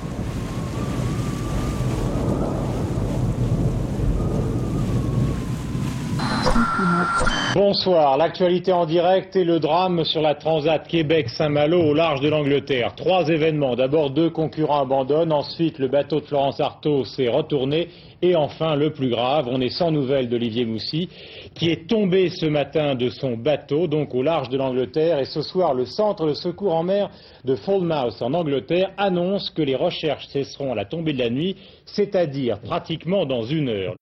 Bonsoir, 7.55 8.19
l'actualité 8.19 8.73
en 8.73 8.85
direct 8.85 9.35
et 9.35 9.45
le 9.45 9.59
drame 9.59 10.05
sur 10.05 10.21
la 10.21 10.35
Transat 10.35 10.87
Québec-Saint-Malo 10.87 11.81
au 11.81 11.95
large 11.95 12.21
de 12.21 12.29
l'Angleterre. 12.29 12.95
Trois 12.95 13.27
événements. 13.29 13.75
D'abord, 13.75 14.11
deux 14.11 14.29
concurrents 14.29 14.83
abandonnent. 14.83 15.33
Ensuite, 15.33 15.79
le 15.79 15.89
bateau 15.89 16.21
de 16.21 16.27
Florence 16.27 16.61
Artaud 16.61 17.05
s'est 17.05 17.29
retourné. 17.29 17.89
Et 18.21 18.37
enfin, 18.37 18.77
le 18.77 18.93
plus 18.93 19.09
grave, 19.09 19.49
on 19.51 19.63
est 19.63 19.71
sans 19.71 19.91
nouvelles 19.91 20.29
d'Olivier 20.29 20.67
Moussy, 20.67 21.09
qui 21.55 21.71
est 21.71 21.89
tombé 21.89 22.29
ce 22.29 22.47
matin 22.47 22.95
de 22.95 23.09
son 23.09 23.37
bateau, 23.37 23.87
donc 23.87 24.15
au 24.15 24.23
large 24.23 24.51
de 24.51 24.59
l'Angleterre. 24.59 25.19
Et 25.19 25.25
ce 25.25 25.41
soir, 25.41 25.73
le 25.73 25.87
centre 25.87 26.27
de 26.27 26.35
secours 26.35 26.75
en 26.75 26.83
mer 26.83 27.09
de 27.45 27.55
Falmouth, 27.55 28.21
en 28.21 28.35
Angleterre, 28.35 28.91
annonce 28.99 29.49
que 29.51 29.63
les 29.63 29.77
recherches 29.77 30.27
cesseront 30.29 30.73
à 30.73 30.75
la 30.75 30.85
tombée 30.85 31.15
de 31.15 31.19
la 31.19 31.31
nuit, 31.31 31.57
c'est-à-dire 31.87 32.61
pratiquement 32.61 33.25
dans 33.25 33.43
une 33.43 33.71
heure. 33.71 33.95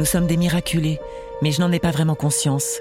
Nous 0.00 0.06
sommes 0.06 0.26
des 0.26 0.38
miraculés, 0.38 0.98
mais 1.42 1.50
je 1.50 1.60
n'en 1.60 1.70
ai 1.70 1.78
pas 1.78 1.90
vraiment 1.90 2.14
conscience. 2.14 2.80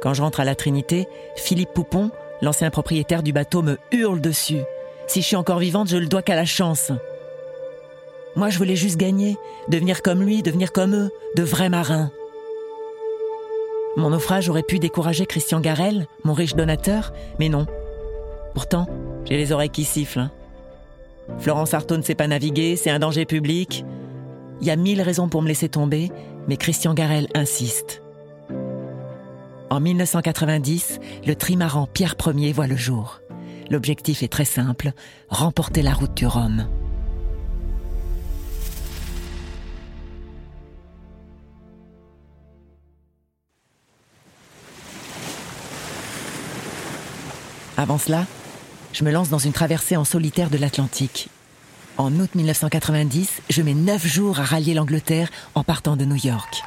Quand 0.00 0.14
je 0.14 0.22
rentre 0.22 0.40
à 0.40 0.46
la 0.46 0.54
Trinité, 0.54 1.06
Philippe 1.36 1.74
Poupon, 1.74 2.10
l'ancien 2.40 2.70
propriétaire 2.70 3.22
du 3.22 3.34
bateau, 3.34 3.60
me 3.60 3.76
hurle 3.92 4.18
dessus. 4.18 4.62
Si 5.06 5.20
je 5.20 5.26
suis 5.26 5.36
encore 5.36 5.58
vivante, 5.58 5.90
je 5.90 5.98
le 5.98 6.06
dois 6.06 6.22
qu'à 6.22 6.34
la 6.34 6.46
chance. 6.46 6.90
Moi, 8.34 8.48
je 8.48 8.56
voulais 8.56 8.76
juste 8.76 8.96
gagner, 8.96 9.36
devenir 9.68 10.00
comme 10.00 10.22
lui, 10.22 10.42
devenir 10.42 10.72
comme 10.72 10.94
eux, 10.94 11.10
de 11.36 11.42
vrais 11.42 11.68
marins. 11.68 12.10
Mon 13.98 14.08
naufrage 14.08 14.48
aurait 14.48 14.62
pu 14.62 14.78
décourager 14.78 15.26
Christian 15.26 15.60
Garel, 15.60 16.06
mon 16.24 16.32
riche 16.32 16.54
donateur, 16.54 17.12
mais 17.38 17.50
non. 17.50 17.66
Pourtant, 18.54 18.86
j'ai 19.26 19.36
les 19.36 19.52
oreilles 19.52 19.68
qui 19.68 19.84
sifflent. 19.84 20.20
Hein. 20.20 20.30
Florence 21.40 21.74
Artaud 21.74 21.98
ne 21.98 22.02
sait 22.02 22.14
pas 22.14 22.26
naviguer, 22.26 22.76
c'est 22.76 22.88
un 22.88 23.00
danger 23.00 23.26
public. 23.26 23.84
Il 24.62 24.68
y 24.68 24.70
a 24.70 24.76
mille 24.76 25.02
raisons 25.02 25.28
pour 25.28 25.42
me 25.42 25.48
laisser 25.48 25.68
tomber, 25.68 26.12
mais 26.46 26.56
Christian 26.56 26.94
Garel 26.94 27.26
insiste. 27.34 28.00
En 29.70 29.80
1990, 29.80 31.00
le 31.26 31.34
trimaran 31.34 31.88
Pierre 31.92 32.14
Ier 32.32 32.52
voit 32.52 32.68
le 32.68 32.76
jour. 32.76 33.20
L'objectif 33.70 34.22
est 34.22 34.28
très 34.28 34.44
simple, 34.44 34.92
remporter 35.28 35.82
la 35.82 35.92
route 35.92 36.14
du 36.14 36.26
Rhum. 36.28 36.68
Avant 47.76 47.98
cela, 47.98 48.26
je 48.92 49.02
me 49.02 49.10
lance 49.10 49.28
dans 49.28 49.38
une 49.38 49.52
traversée 49.52 49.96
en 49.96 50.04
solitaire 50.04 50.50
de 50.50 50.58
l'Atlantique 50.58 51.30
en 51.98 52.12
août 52.18 52.34
1990, 52.34 53.42
je 53.50 53.62
mets 53.62 53.74
neuf 53.74 54.06
jours 54.06 54.40
à 54.40 54.44
rallier 54.44 54.74
l'Angleterre 54.74 55.28
en 55.54 55.64
partant 55.64 55.96
de 55.96 56.04
New 56.04 56.16
York. 56.16 56.62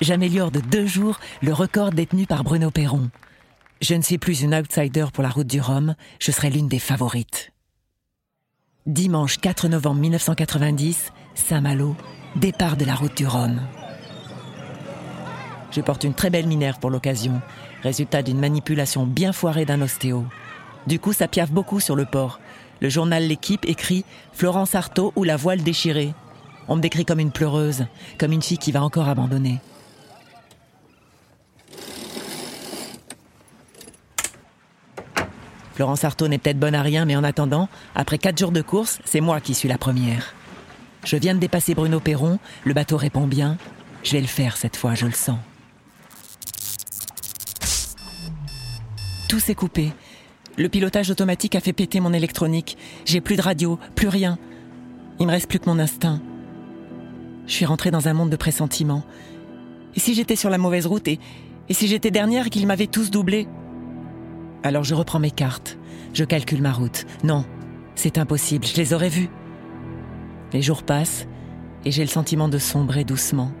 J'améliore 0.00 0.50
de 0.50 0.60
deux 0.60 0.86
jours 0.86 1.20
le 1.42 1.52
record 1.52 1.90
détenu 1.90 2.26
par 2.26 2.44
Bruno 2.44 2.70
Perron. 2.70 3.10
Je 3.82 3.94
ne 3.94 4.02
suis 4.02 4.18
plus 4.18 4.42
une 4.42 4.54
outsider 4.54 5.06
pour 5.12 5.22
la 5.22 5.28
route 5.28 5.46
du 5.46 5.60
Rhum, 5.60 5.94
je 6.18 6.30
serai 6.32 6.50
l'une 6.50 6.68
des 6.68 6.78
favorites. 6.78 7.52
Dimanche 8.86 9.38
4 9.38 9.68
novembre 9.68 10.00
1990, 10.00 11.12
Saint-Malo, 11.34 11.96
départ 12.36 12.76
de 12.76 12.84
la 12.84 12.94
route 12.94 13.16
du 13.16 13.26
Rhum. 13.26 13.60
Je 15.70 15.80
porte 15.80 16.04
une 16.04 16.14
très 16.14 16.30
belle 16.30 16.46
minerve 16.46 16.78
pour 16.80 16.90
l'occasion, 16.90 17.40
résultat 17.82 18.22
d'une 18.22 18.40
manipulation 18.40 19.06
bien 19.06 19.32
foirée 19.32 19.66
d'un 19.66 19.82
ostéo. 19.82 20.24
Du 20.86 20.98
coup, 20.98 21.12
ça 21.12 21.28
piaffe 21.28 21.52
beaucoup 21.52 21.78
sur 21.78 21.94
le 21.94 22.06
port, 22.06 22.40
le 22.80 22.88
journal 22.88 23.26
L'équipe 23.26 23.64
écrit 23.66 24.04
Florence 24.32 24.74
Artaud 24.74 25.12
ou 25.16 25.24
la 25.24 25.36
voile 25.36 25.62
déchirée. 25.62 26.14
On 26.68 26.76
me 26.76 26.80
décrit 26.80 27.04
comme 27.04 27.20
une 27.20 27.32
pleureuse, 27.32 27.86
comme 28.18 28.32
une 28.32 28.42
fille 28.42 28.58
qui 28.58 28.72
va 28.72 28.82
encore 28.82 29.08
abandonner. 29.08 29.60
Florence 35.74 36.04
Artaud 36.04 36.28
n'est 36.28 36.38
peut-être 36.38 36.58
bonne 36.58 36.74
à 36.74 36.82
rien, 36.82 37.06
mais 37.06 37.16
en 37.16 37.24
attendant, 37.24 37.68
après 37.94 38.18
quatre 38.18 38.38
jours 38.38 38.52
de 38.52 38.60
course, 38.60 38.98
c'est 39.04 39.22
moi 39.22 39.40
qui 39.40 39.54
suis 39.54 39.68
la 39.68 39.78
première. 39.78 40.34
Je 41.04 41.16
viens 41.16 41.34
de 41.34 41.40
dépasser 41.40 41.74
Bruno 41.74 42.00
Perron, 42.00 42.38
le 42.64 42.74
bateau 42.74 42.98
répond 42.98 43.26
bien. 43.26 43.56
Je 44.02 44.12
vais 44.12 44.20
le 44.20 44.26
faire 44.26 44.58
cette 44.58 44.76
fois, 44.76 44.94
je 44.94 45.06
le 45.06 45.12
sens. 45.12 45.38
Tout 49.28 49.40
s'est 49.40 49.54
coupé. 49.54 49.92
Le 50.56 50.68
pilotage 50.68 51.10
automatique 51.10 51.54
a 51.54 51.60
fait 51.60 51.72
péter 51.72 52.00
mon 52.00 52.12
électronique. 52.12 52.76
J'ai 53.04 53.20
plus 53.20 53.36
de 53.36 53.42
radio, 53.42 53.78
plus 53.94 54.08
rien. 54.08 54.38
Il 55.18 55.26
me 55.26 55.32
reste 55.32 55.48
plus 55.48 55.58
que 55.58 55.68
mon 55.68 55.78
instinct. 55.78 56.20
Je 57.46 57.52
suis 57.52 57.64
rentrée 57.64 57.90
dans 57.90 58.08
un 58.08 58.14
monde 58.14 58.30
de 58.30 58.36
pressentiments. 58.36 59.04
Et 59.94 60.00
si 60.00 60.14
j'étais 60.14 60.36
sur 60.36 60.50
la 60.50 60.58
mauvaise 60.58 60.86
route 60.86 61.08
et, 61.08 61.18
si 61.70 61.86
j'étais 61.86 62.10
dernière 62.10 62.46
et 62.46 62.50
qu'ils 62.50 62.66
m'avaient 62.66 62.86
tous 62.86 63.10
doublé? 63.10 63.48
Alors 64.62 64.84
je 64.84 64.94
reprends 64.94 65.18
mes 65.18 65.30
cartes. 65.30 65.78
Je 66.14 66.24
calcule 66.24 66.62
ma 66.62 66.72
route. 66.72 67.06
Non, 67.22 67.44
c'est 67.94 68.18
impossible, 68.18 68.66
je 68.66 68.76
les 68.76 68.92
aurais 68.92 69.08
vus. 69.08 69.30
Les 70.52 70.62
jours 70.62 70.82
passent 70.82 71.26
et 71.84 71.90
j'ai 71.90 72.02
le 72.02 72.08
sentiment 72.08 72.48
de 72.48 72.58
sombrer 72.58 73.04
doucement. 73.04 73.52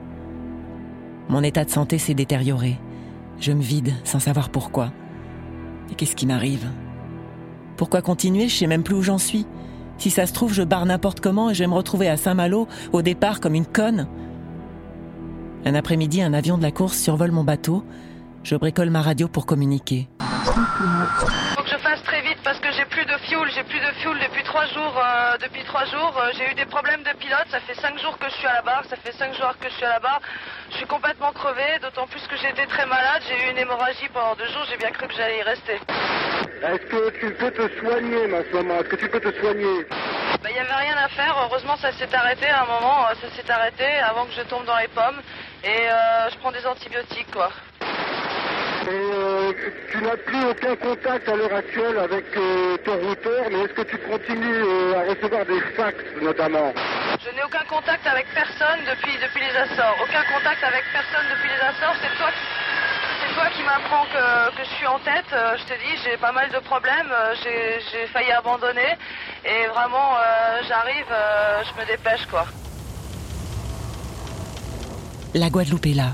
Mon 1.28 1.42
état 1.42 1.64
de 1.64 1.70
santé 1.70 1.98
s'est 1.98 2.14
détérioré. 2.14 2.78
Je 3.38 3.52
me 3.52 3.62
vide 3.62 3.94
sans 4.04 4.18
savoir 4.18 4.50
pourquoi. 4.50 4.92
Et 5.90 5.94
qu'est-ce 5.94 6.16
qui 6.16 6.26
m'arrive? 6.26 6.66
Pourquoi 7.76 8.02
continuer? 8.02 8.48
Je 8.48 8.56
sais 8.56 8.66
même 8.66 8.82
plus 8.82 8.94
où 8.94 9.02
j'en 9.02 9.18
suis. 9.18 9.46
Si 9.98 10.10
ça 10.10 10.26
se 10.26 10.32
trouve, 10.32 10.52
je 10.52 10.62
barre 10.62 10.86
n'importe 10.86 11.20
comment 11.20 11.50
et 11.50 11.54
je 11.54 11.62
vais 11.62 11.66
me 11.66 11.74
retrouver 11.74 12.08
à 12.08 12.16
Saint-Malo 12.16 12.68
au 12.92 13.02
départ 13.02 13.40
comme 13.40 13.54
une 13.54 13.66
conne. 13.66 14.08
Un 15.64 15.74
après-midi, 15.74 16.22
un 16.22 16.32
avion 16.32 16.56
de 16.56 16.62
la 16.62 16.70
course 16.70 16.96
survole 16.96 17.32
mon 17.32 17.44
bateau. 17.44 17.84
Je 18.42 18.56
bricole 18.56 18.90
ma 18.90 19.02
radio 19.02 19.28
pour 19.28 19.44
communiquer. 19.44 20.08
Faut 20.18 21.62
que 21.62 21.68
je 21.70 21.76
fasse 21.82 22.02
très 22.04 22.22
vite 22.22 22.38
parce 22.42 22.58
j'ai 23.30 23.36
plus 23.36 23.44
de 23.44 23.44
fuel, 23.44 23.48
j'ai 23.54 23.62
plus 23.62 23.80
de 23.80 23.98
fuel 23.98 24.18
depuis 24.18 24.42
trois 24.42 24.66
jours. 24.66 24.94
Euh, 24.98 25.38
depuis 25.38 25.62
trois 25.64 25.84
jours, 25.84 26.14
euh, 26.18 26.30
j'ai 26.36 26.50
eu 26.50 26.54
des 26.54 26.66
problèmes 26.66 27.02
de 27.02 27.12
pilote. 27.18 27.46
Ça 27.50 27.60
fait 27.60 27.74
cinq 27.74 27.98
jours 27.98 28.18
que 28.18 28.26
je 28.28 28.34
suis 28.34 28.46
à 28.46 28.54
la 28.54 28.62
barre. 28.62 28.84
Ça 28.90 28.96
fait 28.96 29.12
cinq 29.12 29.34
jours 29.34 29.54
que 29.60 29.68
je 29.68 29.74
suis 29.74 29.84
à 29.84 29.90
la 29.90 30.00
barre. 30.00 30.20
Je 30.70 30.76
suis 30.78 30.86
complètement 30.86 31.32
crevée, 31.32 31.78
d'autant 31.80 32.06
plus 32.08 32.26
que 32.26 32.36
j'étais 32.36 32.66
très 32.66 32.86
malade. 32.86 33.22
J'ai 33.28 33.46
eu 33.46 33.50
une 33.50 33.58
hémorragie 33.58 34.08
pendant 34.12 34.34
deux 34.34 34.46
jours. 34.46 34.64
J'ai 34.68 34.76
bien 34.76 34.90
cru 34.90 35.06
que 35.06 35.14
j'allais 35.14 35.38
y 35.38 35.42
rester. 35.42 35.74
Est-ce 36.62 36.86
que 36.86 37.10
tu 37.20 37.32
peux 37.34 37.50
te 37.52 37.78
soigner, 37.78 38.26
ma 38.26 38.42
maman? 38.52 38.80
Est-ce 38.80 38.88
que 38.88 38.96
tu 38.96 39.08
peux 39.08 39.20
te 39.20 39.32
soigner? 39.40 39.86
Bah, 40.42 40.48
Il 40.50 40.54
n'y 40.54 40.58
avait 40.60 40.72
rien 40.72 40.96
à 40.96 41.08
faire. 41.08 41.36
Heureusement, 41.44 41.76
ça 41.76 41.92
s'est 41.92 42.12
arrêté 42.14 42.48
à 42.48 42.62
un 42.62 42.66
moment. 42.66 43.06
Euh, 43.06 43.14
ça 43.22 43.30
s'est 43.36 43.50
arrêté 43.50 43.86
avant 44.00 44.26
que 44.26 44.32
je 44.32 44.42
tombe 44.42 44.64
dans 44.64 44.76
les 44.78 44.88
pommes. 44.88 45.20
Et 45.62 45.88
je 46.32 46.38
prends 46.38 46.52
des 46.52 46.66
antibiotiques, 46.66 47.30
quoi. 47.30 47.50
Et 48.82 48.88
euh, 48.88 49.52
tu 49.90 50.02
n'as 50.02 50.16
plus 50.16 50.44
aucun 50.44 50.76
contact 50.76 51.28
à 51.28 51.36
l'heure 51.36 51.54
actuelle 51.54 51.98
avec 51.98 52.24
euh, 52.36 52.76
ton 52.84 52.96
routeur, 52.96 53.44
mais 53.50 53.60
est-ce 53.60 53.74
que 53.74 53.82
tu 53.82 53.98
continues 53.98 54.64
euh, 54.64 54.98
à 54.98 55.10
recevoir 55.10 55.44
des 55.46 55.60
fax 55.76 55.96
notamment? 56.22 56.72
Je 57.22 57.30
n'ai 57.36 57.42
aucun 57.44 57.64
contact 57.68 58.06
avec 58.06 58.26
personne 58.34 58.80
depuis, 58.88 59.12
depuis 59.20 59.42
les 59.44 59.56
Açores. 59.56 59.96
Aucun 60.02 60.24
contact 60.32 60.64
avec 60.64 60.84
personne 60.92 61.26
depuis 61.28 61.50
les 61.50 61.60
Açores. 61.60 61.96
C'est 62.00 62.16
toi 62.16 62.30
qui, 62.32 62.44
c'est 63.20 63.34
toi 63.34 63.46
qui 63.54 63.62
m'apprends 63.62 64.06
que, 64.06 64.56
que, 64.56 64.64
je 64.64 64.74
suis 64.76 64.86
en 64.86 64.98
tête. 65.00 65.28
Je 65.30 65.64
te 65.64 65.78
dis, 65.78 66.00
j'ai 66.02 66.16
pas 66.16 66.32
mal 66.32 66.48
de 66.50 66.58
problèmes. 66.60 67.12
J'ai, 67.44 67.80
j'ai 67.92 68.06
failli 68.06 68.32
abandonner. 68.32 68.96
Et 69.44 69.66
vraiment, 69.68 70.16
euh, 70.16 70.60
j'arrive, 70.68 71.06
euh, 71.10 71.62
je 71.64 71.80
me 71.80 71.86
dépêche 71.86 72.26
quoi. 72.26 72.46
La 75.34 75.48
Guadeloupe 75.48 75.86
est 75.86 75.94
là. 75.94 76.12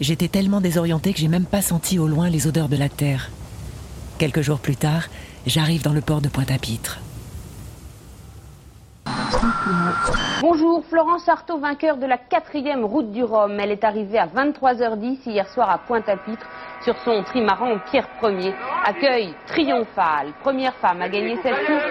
J'étais 0.00 0.28
tellement 0.28 0.60
désorientée 0.60 1.12
que 1.12 1.20
j'ai 1.20 1.28
même 1.28 1.46
pas 1.46 1.62
senti 1.62 1.98
au 1.98 2.08
loin 2.08 2.28
les 2.28 2.46
odeurs 2.46 2.68
de 2.68 2.76
la 2.76 2.88
terre. 2.88 3.30
Quelques 4.18 4.40
jours 4.40 4.58
plus 4.58 4.76
tard, 4.76 5.04
j'arrive 5.46 5.82
dans 5.82 5.92
le 5.92 6.00
port 6.00 6.20
de 6.20 6.28
Pointe-à-Pitre. 6.28 6.98
Bonjour, 10.40 10.84
Florence 10.90 11.28
Artaud, 11.28 11.58
vainqueur 11.58 11.96
de 11.96 12.06
la 12.06 12.18
quatrième 12.18 12.84
route 12.84 13.12
du 13.12 13.22
Rhum. 13.22 13.58
Elle 13.58 13.70
est 13.70 13.84
arrivée 13.84 14.18
à 14.18 14.26
23h10 14.26 15.18
hier 15.26 15.48
soir 15.48 15.70
à 15.70 15.78
Pointe-à-Pitre 15.78 16.46
sur 16.82 16.96
son 17.04 17.22
trimaran 17.22 17.78
Pierre 17.90 18.08
Ier. 18.22 18.54
Accueil 18.84 19.34
triomphal. 19.46 20.32
Première 20.42 20.74
femme 20.74 21.00
à 21.00 21.08
gagner 21.08 21.38
cette 21.42 21.66
course, 21.66 21.84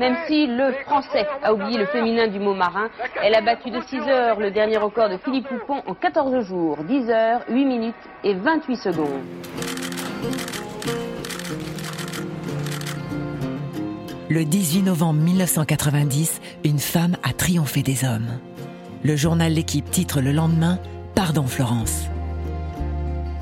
même 0.00 0.16
si 0.26 0.46
le 0.46 0.72
français 0.86 1.26
a 1.42 1.52
oublié 1.52 1.78
le 1.78 1.84
féminin 1.84 2.26
du 2.26 2.40
mot 2.40 2.54
marin. 2.54 2.88
Elle 3.22 3.34
a 3.34 3.42
battu 3.42 3.70
de 3.70 3.80
6 3.82 4.00
heures 4.08 4.40
le 4.40 4.50
dernier 4.50 4.78
record 4.78 5.10
de 5.10 5.18
Philippe 5.18 5.46
Poupon 5.46 5.82
en 5.86 5.94
14 5.94 6.46
jours, 6.46 6.78
10 6.84 7.10
heures, 7.10 7.42
8 7.50 7.64
minutes 7.66 7.94
et 8.24 8.32
28 8.32 8.76
secondes. 8.76 9.20
Le 14.30 14.44
18 14.44 14.84
novembre 14.84 15.20
1990, 15.20 16.40
une 16.64 16.78
femme 16.78 17.16
a 17.22 17.34
triomphé 17.34 17.82
des 17.82 18.04
hommes. 18.04 18.38
Le 19.02 19.16
journal 19.16 19.52
L'équipe 19.52 19.90
titre 19.90 20.22
le 20.22 20.32
lendemain 20.32 20.78
Pardon 21.14 21.46
Florence. 21.46 22.08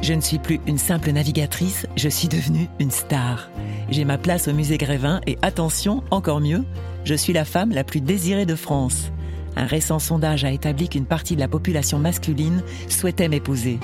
Je 0.01 0.15
ne 0.15 0.21
suis 0.21 0.39
plus 0.39 0.61
une 0.67 0.79
simple 0.79 1.11
navigatrice, 1.11 1.87
je 1.97 2.09
suis 2.09 2.29
devenue 2.29 2.69
une 2.79 2.91
star. 2.91 3.51
J'ai 3.91 4.05
ma 4.05 4.17
place 4.17 4.49
au 4.49 4.53
musée 4.53 4.79
Grévin 4.79 5.21
et 5.27 5.37
attention, 5.43 6.03
encore 6.11 6.41
mieux, 6.41 6.65
je 7.05 7.15
suis 7.15 7.33
la 7.33 7.45
femme 7.45 7.73
la 7.73 7.85
plus 7.85 8.01
désirée 8.01 8.47
de 8.47 8.55
France. 8.55 9.11
Un 9.57 9.67
récent 9.67 9.99
sondage 9.99 10.45
a 10.45 10.53
établi 10.53 10.89
qu'une 10.89 11.05
partie 11.05 11.35
de 11.35 11.41
la 11.41 11.49
population 11.49 11.99
masculine 11.99 12.63
souhaitait 12.89 13.29
m'épouser. 13.29 13.81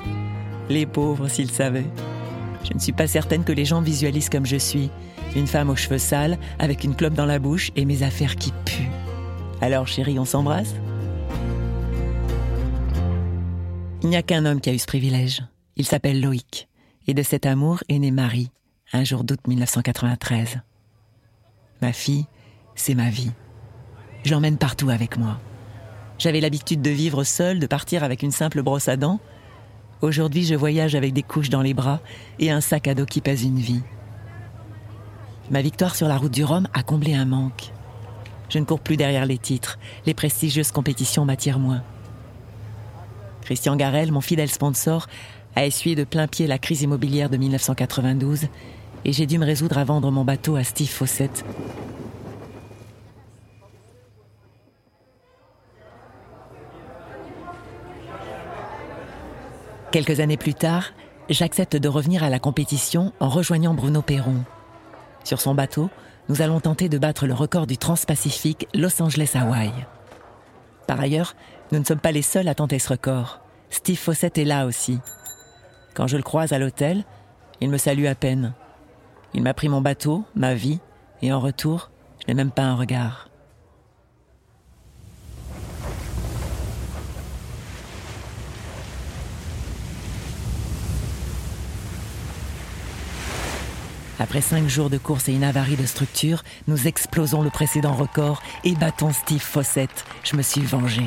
Les 0.69 0.87
pauvres 0.87 1.29
s'ils 1.29 1.51
savaient. 1.51 1.91
Je 2.63 2.75
ne 2.75 2.79
suis 2.79 2.93
pas 2.93 3.09
certaine 3.09 3.45
que 3.45 3.53
les 3.53 3.65
gens 3.65 3.81
visualisent 3.81 4.31
comme 4.31 4.47
je 4.47 4.57
suis. 4.57 4.91
Une 5.35 5.49
femme 5.49 5.69
aux 5.69 5.77
cheveux 5.77 5.99
sales, 5.99 6.39
avec 6.59 6.85
une 6.85 6.95
clope 6.95 7.15
dans 7.15 7.27
la 7.27 7.41
bouche 7.41 7.73
et 7.77 7.85
mes 7.85 8.05
affaires 8.05 8.37
qui 8.37 8.53
puent. 8.65 8.91
Alors 9.61 9.89
chérie, 9.89 10.19
on 10.19 10.25
s'embrasse? 10.25 10.75
Il 14.03 14.11
n'y 14.11 14.17
a 14.17 14.23
qu'un 14.23 14.45
homme 14.45 14.61
qui 14.61 14.71
a 14.71 14.75
eu 14.75 14.79
ce 14.79 14.87
privilège. 14.87 15.43
Il 15.77 15.87
s'appelle 15.87 16.21
Loïc. 16.21 16.69
Et 17.07 17.15
de 17.15 17.23
cet 17.23 17.47
amour 17.47 17.83
est 17.89 17.99
née 17.99 18.11
Marie, 18.11 18.51
un 18.93 19.05
jour 19.05 19.25
d'août 19.25 19.41
1993. 19.47 20.61
Ma 21.83 21.93
fille, 21.93 22.27
c'est 22.77 22.95
ma 22.95 23.11
vie. 23.11 23.33
J'emmène 24.25 24.57
partout 24.57 24.89
avec 24.89 25.19
moi. 25.19 25.39
J'avais 26.19 26.41
l'habitude 26.41 26.81
de 26.81 26.91
vivre 26.91 27.25
seule, 27.25 27.59
de 27.59 27.67
partir 27.67 28.05
avec 28.05 28.23
une 28.23 28.31
simple 28.31 28.63
brosse 28.63 28.89
à 28.89 28.97
dents. 28.97 29.21
Aujourd'hui, 30.01 30.45
je 30.45 30.55
voyage 30.55 30.95
avec 30.95 31.13
des 31.13 31.23
couches 31.23 31.51
dans 31.51 31.61
les 31.61 31.75
bras 31.75 32.01
et 32.39 32.51
un 32.51 32.61
sac 32.61 32.89
à 32.89 32.95
dos 32.95 33.05
qui 33.05 33.21
pèse 33.21 33.43
une 33.43 33.59
vie. 33.59 33.83
Ma 35.51 35.61
victoire 35.61 35.97
sur 35.97 36.09
la 36.09 36.17
route 36.17 36.33
du 36.33 36.45
Rhum 36.45 36.69
a 36.73 36.83
comblé 36.83 37.15
un 37.15 37.27
manque. 37.27 37.73
Je 38.49 38.59
ne 38.59 38.65
cours 38.65 38.81
plus 38.81 38.97
derrière 38.97 39.27
les 39.27 39.39
titres, 39.39 39.79
les 40.07 40.15
prestigieuses 40.15 40.71
compétitions 40.71 41.25
m'attirent 41.25 41.59
moins. 41.59 41.83
Christian 43.43 43.77
Garel, 43.77 44.11
mon 44.11 44.23
fidèle 44.23 44.51
sponsor, 44.51 45.07
a 45.57 45.65
essuyé 45.65 45.97
de 45.97 46.05
plein 46.05 46.27
pied 46.27 46.47
la 46.47 46.59
crise 46.59 46.83
immobilière 46.83 47.31
de 47.31 47.37
1992 47.37 48.49
et 49.05 49.13
j'ai 49.13 49.27
dû 49.27 49.39
me 49.39 49.45
résoudre 49.45 49.79
à 49.79 49.85
vendre 49.85 50.11
mon 50.11 50.25
bateau 50.25 50.57
à 50.57 50.65
Steve 50.65 50.89
Fawcett. 50.89 51.45
Quelques 59.93 60.19
années 60.19 60.37
plus 60.37 60.55
tard, 60.55 60.93
j'accepte 61.29 61.77
de 61.77 61.89
revenir 61.89 62.25
à 62.25 62.31
la 62.31 62.41
compétition 62.41 63.13
en 63.21 63.29
rejoignant 63.29 63.75
Bruno 63.75 64.03
Perron. 64.03 64.43
Sur 65.23 65.41
son 65.41 65.55
bateau, 65.55 65.89
nous 66.29 66.43
allons 66.43 66.59
tenter 66.59 66.89
de 66.89 66.99
battre 66.99 67.27
le 67.27 67.35
record 67.35 67.67
du 67.67 67.79
Transpacifique 67.79 68.67
Los 68.75 69.01
Angeles-Hawaï. 69.01 69.71
Par 70.89 70.99
ailleurs, 70.99 71.37
nous 71.71 71.79
ne 71.79 71.85
sommes 71.85 72.01
pas 72.01 72.13
les 72.13 72.23
seuls 72.23 72.49
à 72.49 72.55
tenter 72.55 72.79
ce 72.79 72.89
record. 72.89 73.41
Steve 73.71 73.99
Fawcett 73.99 74.37
est 74.37 74.45
là 74.45 74.67
aussi. 74.67 74.99
Quand 75.95 76.09
je 76.09 76.17
le 76.17 76.25
croise 76.25 76.53
à 76.53 76.59
l'hôtel, 76.59 77.05
il 77.61 77.71
me 77.71 77.79
salue 77.79 78.07
à 78.07 78.17
peine. 78.17 78.53
Il 79.33 79.43
m'a 79.43 79.55
pris 79.55 79.69
mon 79.69 79.81
bateau, 79.81 80.25
ma 80.35 80.55
vie, 80.55 80.81
et 81.23 81.33
en 81.33 81.39
retour, 81.39 81.91
je 82.21 82.27
n'ai 82.27 82.35
même 82.35 82.51
pas 82.51 82.65
un 82.65 82.75
regard. 82.75 83.29
Après 94.19 94.41
cinq 94.41 94.69
jours 94.69 94.91
de 94.91 94.99
course 94.99 95.29
et 95.29 95.33
une 95.33 95.45
avarie 95.45 95.77
de 95.77 95.87
structure, 95.87 96.43
nous 96.67 96.89
explosons 96.89 97.43
le 97.43 97.51
précédent 97.51 97.95
record 97.95 98.43
et 98.65 98.75
battons 98.75 99.13
Steve 99.13 99.41
Fawcett. 99.41 100.05
Je 100.25 100.37
me 100.37 100.43
suis 100.43 100.63
vengé. 100.63 101.05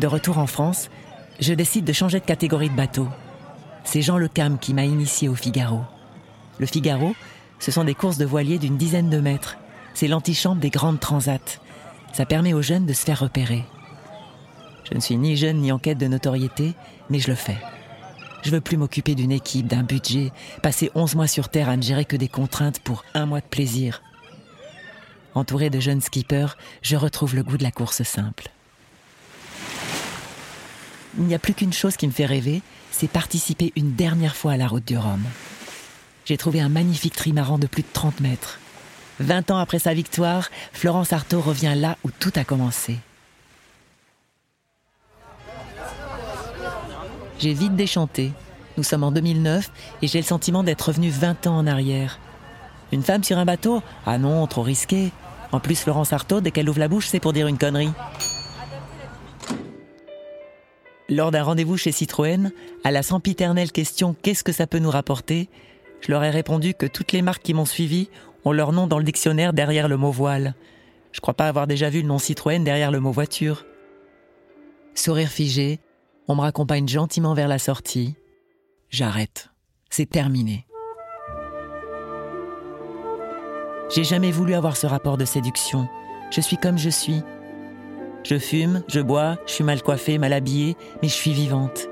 De 0.00 0.06
retour 0.06 0.38
en 0.38 0.46
France, 0.46 0.88
je 1.40 1.52
décide 1.52 1.84
de 1.84 1.92
changer 1.92 2.20
de 2.20 2.24
catégorie 2.24 2.70
de 2.70 2.74
bateau. 2.74 3.06
C'est 3.84 4.00
Jean 4.00 4.16
Le 4.16 4.28
Cam 4.28 4.58
qui 4.58 4.72
m'a 4.72 4.86
initié 4.86 5.28
au 5.28 5.34
Figaro. 5.34 5.82
Le 6.58 6.64
Figaro, 6.64 7.14
ce 7.58 7.70
sont 7.70 7.84
des 7.84 7.94
courses 7.94 8.16
de 8.16 8.24
voiliers 8.24 8.58
d'une 8.58 8.78
dizaine 8.78 9.10
de 9.10 9.20
mètres. 9.20 9.58
C'est 9.92 10.08
l'antichambre 10.08 10.58
des 10.58 10.70
grandes 10.70 11.00
transats. 11.00 11.60
Ça 12.14 12.24
permet 12.24 12.54
aux 12.54 12.62
jeunes 12.62 12.86
de 12.86 12.94
se 12.94 13.04
faire 13.04 13.20
repérer. 13.20 13.62
Je 14.88 14.94
ne 14.94 15.00
suis 15.00 15.18
ni 15.18 15.36
jeune 15.36 15.58
ni 15.58 15.70
en 15.70 15.78
quête 15.78 15.98
de 15.98 16.06
notoriété, 16.06 16.72
mais 17.10 17.18
je 17.18 17.28
le 17.28 17.34
fais. 17.34 17.58
Je 18.42 18.52
veux 18.52 18.62
plus 18.62 18.78
m'occuper 18.78 19.14
d'une 19.14 19.32
équipe, 19.32 19.66
d'un 19.66 19.82
budget, 19.82 20.32
passer 20.62 20.90
11 20.94 21.14
mois 21.14 21.26
sur 21.26 21.50
Terre 21.50 21.68
à 21.68 21.76
ne 21.76 21.82
gérer 21.82 22.06
que 22.06 22.16
des 22.16 22.28
contraintes 22.28 22.80
pour 22.80 23.04
un 23.12 23.26
mois 23.26 23.42
de 23.42 23.46
plaisir. 23.46 24.00
Entouré 25.34 25.68
de 25.68 25.78
jeunes 25.78 26.00
skippers, 26.00 26.56
je 26.80 26.96
retrouve 26.96 27.36
le 27.36 27.42
goût 27.42 27.58
de 27.58 27.64
la 27.64 27.70
course 27.70 28.02
simple. 28.02 28.50
Il 31.18 31.24
n'y 31.24 31.34
a 31.34 31.38
plus 31.38 31.54
qu'une 31.54 31.72
chose 31.72 31.96
qui 31.96 32.06
me 32.06 32.12
fait 32.12 32.26
rêver, 32.26 32.62
c'est 32.90 33.08
participer 33.08 33.72
une 33.76 33.94
dernière 33.94 34.36
fois 34.36 34.52
à 34.52 34.56
la 34.56 34.68
route 34.68 34.84
du 34.84 34.96
Rhum. 34.96 35.22
J'ai 36.24 36.36
trouvé 36.36 36.60
un 36.60 36.68
magnifique 36.68 37.16
trimaran 37.16 37.58
de 37.58 37.66
plus 37.66 37.82
de 37.82 37.88
30 37.92 38.20
mètres. 38.20 38.58
20 39.18 39.50
ans 39.50 39.58
après 39.58 39.78
sa 39.78 39.92
victoire, 39.92 40.48
Florence 40.72 41.12
Artaud 41.12 41.40
revient 41.40 41.74
là 41.76 41.96
où 42.04 42.10
tout 42.10 42.32
a 42.36 42.44
commencé. 42.44 42.96
J'ai 47.38 47.54
vite 47.54 47.74
déchanté. 47.74 48.32
Nous 48.76 48.84
sommes 48.84 49.04
en 49.04 49.12
2009 49.12 49.70
et 50.02 50.06
j'ai 50.06 50.20
le 50.20 50.24
sentiment 50.24 50.62
d'être 50.62 50.88
revenu 50.88 51.10
20 51.10 51.46
ans 51.46 51.58
en 51.58 51.66
arrière. 51.66 52.18
Une 52.92 53.02
femme 53.02 53.24
sur 53.24 53.38
un 53.38 53.44
bateau? 53.44 53.82
Ah 54.06 54.18
non, 54.18 54.46
trop 54.46 54.62
risqué. 54.62 55.10
En 55.52 55.60
plus, 55.60 55.80
Florence 55.80 56.12
Artaud, 56.12 56.40
dès 56.40 56.50
qu'elle 56.50 56.68
ouvre 56.68 56.78
la 56.78 56.88
bouche, 56.88 57.08
c'est 57.08 57.20
pour 57.20 57.32
dire 57.32 57.46
une 57.46 57.58
connerie. 57.58 57.90
Lors 61.10 61.32
d'un 61.32 61.42
rendez-vous 61.42 61.76
chez 61.76 61.92
Citroën, 61.92 62.52
à 62.84 62.90
la 62.90 63.02
sempiternelle 63.02 63.72
question 63.72 64.14
Qu'est-ce 64.22 64.44
que 64.44 64.52
ça 64.52 64.66
peut 64.66 64.78
nous 64.78 64.90
rapporter? 64.90 65.50
je 66.00 66.10
leur 66.10 66.24
ai 66.24 66.30
répondu 66.30 66.72
que 66.74 66.86
toutes 66.86 67.12
les 67.12 67.20
marques 67.20 67.42
qui 67.42 67.54
m'ont 67.54 67.64
suivi 67.64 68.08
ont 68.44 68.52
leur 68.52 68.72
nom 68.72 68.86
dans 68.86 68.98
le 68.98 69.04
dictionnaire 69.04 69.52
derrière 69.52 69.88
le 69.88 69.96
mot 69.96 70.10
voile. 70.10 70.54
Je 71.12 71.20
crois 71.20 71.34
pas 71.34 71.48
avoir 71.48 71.66
déjà 71.66 71.90
vu 71.90 72.00
le 72.00 72.08
nom 72.08 72.18
Citroën 72.18 72.64
derrière 72.64 72.90
le 72.90 73.00
mot 73.00 73.12
voiture. 73.12 73.66
Sourire 74.94 75.28
figé, 75.28 75.80
on 76.28 76.36
me 76.36 76.40
raccompagne 76.40 76.88
gentiment 76.88 77.34
vers 77.34 77.48
la 77.48 77.58
sortie. 77.58 78.14
J'arrête. 78.88 79.50
C'est 79.90 80.08
terminé. 80.08 80.66
J'ai 83.94 84.04
jamais 84.04 84.30
voulu 84.30 84.54
avoir 84.54 84.76
ce 84.76 84.86
rapport 84.86 85.18
de 85.18 85.24
séduction. 85.24 85.88
Je 86.30 86.40
suis 86.40 86.56
comme 86.56 86.78
je 86.78 86.90
suis. 86.90 87.22
Je 88.22 88.38
fume, 88.38 88.82
je 88.86 89.00
bois, 89.00 89.38
je 89.46 89.52
suis 89.52 89.64
mal 89.64 89.82
coiffée, 89.82 90.18
mal 90.18 90.32
habillée, 90.32 90.76
mais 91.02 91.08
je 91.08 91.14
suis 91.14 91.32
vivante. 91.32 91.88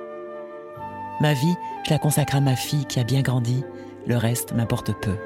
Ma 1.21 1.33
vie, 1.33 1.55
je 1.87 1.91
la 1.91 1.99
consacre 1.99 2.37
à 2.37 2.41
ma 2.41 2.55
fille 2.55 2.85
qui 2.85 3.01
a 3.01 3.05
bien 3.05 3.23
grandi. 3.23 3.64
Le 4.07 4.17
reste 4.17 4.53
m'importe 4.53 4.93
peu. 5.01 5.17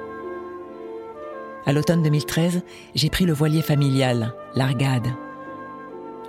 À 1.67 1.73
l'automne 1.73 2.03
2013, 2.03 2.62
j'ai 2.95 3.11
pris 3.11 3.25
le 3.25 3.33
voilier 3.33 3.62
familial, 3.62 4.35
l'Argade. 4.55 5.09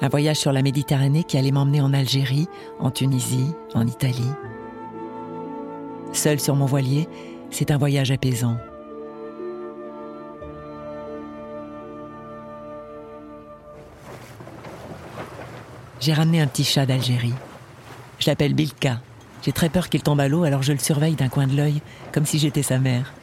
Un 0.01 0.09
voyage 0.09 0.37
sur 0.37 0.51
la 0.51 0.61
Méditerranée 0.61 1.23
qui 1.23 1.37
allait 1.37 1.51
m'emmener 1.51 1.81
en 1.81 1.93
Algérie, 1.93 2.47
en 2.79 2.91
Tunisie, 2.91 3.51
en 3.73 3.87
Italie. 3.87 4.31
Seul 6.11 6.39
sur 6.39 6.55
mon 6.55 6.65
voilier, 6.65 7.07
c'est 7.49 7.71
un 7.71 7.77
voyage 7.77 8.11
apaisant. 8.11 8.57
J'ai 16.03 16.11
ramené 16.11 16.41
un 16.41 16.47
petit 16.47 16.65
chat 16.65 16.85
d'Algérie. 16.85 17.33
Je 18.19 18.29
l'appelle 18.29 18.53
Bilka. 18.53 18.99
J'ai 19.41 19.53
très 19.53 19.69
peur 19.69 19.87
qu'il 19.87 20.03
tombe 20.03 20.19
à 20.19 20.27
l'eau, 20.27 20.43
alors 20.43 20.61
je 20.61 20.73
le 20.73 20.79
surveille 20.79 21.15
d'un 21.15 21.29
coin 21.29 21.47
de 21.47 21.55
l'œil, 21.55 21.81
comme 22.11 22.25
si 22.25 22.39
j'étais 22.39 22.61
sa 22.61 22.77
mère. 22.77 23.13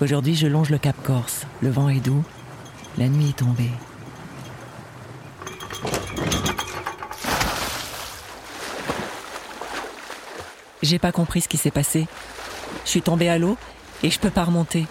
Aujourd'hui, 0.00 0.34
je 0.34 0.46
longe 0.46 0.70
le 0.70 0.78
Cap 0.78 0.96
Corse. 1.02 1.46
Le 1.60 1.68
vent 1.68 1.90
est 1.90 2.00
doux. 2.00 2.24
La 2.96 3.06
nuit 3.06 3.28
est 3.28 3.36
tombée. 3.36 3.68
J'ai 10.82 10.98
pas 10.98 11.12
compris 11.12 11.42
ce 11.42 11.48
qui 11.48 11.58
s'est 11.58 11.70
passé. 11.70 12.06
Je 12.86 12.90
suis 12.90 13.02
tombée 13.02 13.28
à 13.28 13.36
l'eau 13.36 13.58
et 14.02 14.08
je 14.08 14.18
peux 14.18 14.30
pas 14.30 14.44
remonter. 14.44 14.86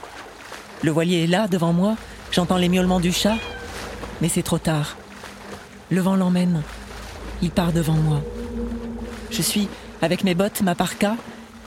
Le 0.84 0.91
voilier 0.91 1.24
est 1.24 1.28
là, 1.28 1.47
devant 1.47 1.74
moi. 1.74 1.95
J'entends 2.32 2.58
les 2.58 2.69
miaulements 2.69 3.00
du 3.00 3.12
chat. 3.12 3.38
Mais 4.21 4.30
c'est 4.30 4.43
trop 4.43 4.60
tard. 4.60 4.95
Le 5.91 5.99
vent 5.99 6.15
l'emmène. 6.15 6.62
Il 7.41 7.51
part 7.51 7.73
devant 7.73 7.95
moi. 7.95 8.21
Je 9.30 9.41
suis 9.41 9.67
avec 10.01 10.23
mes 10.23 10.36
bottes, 10.36 10.62
ma 10.62 10.73
parka, 10.73 11.17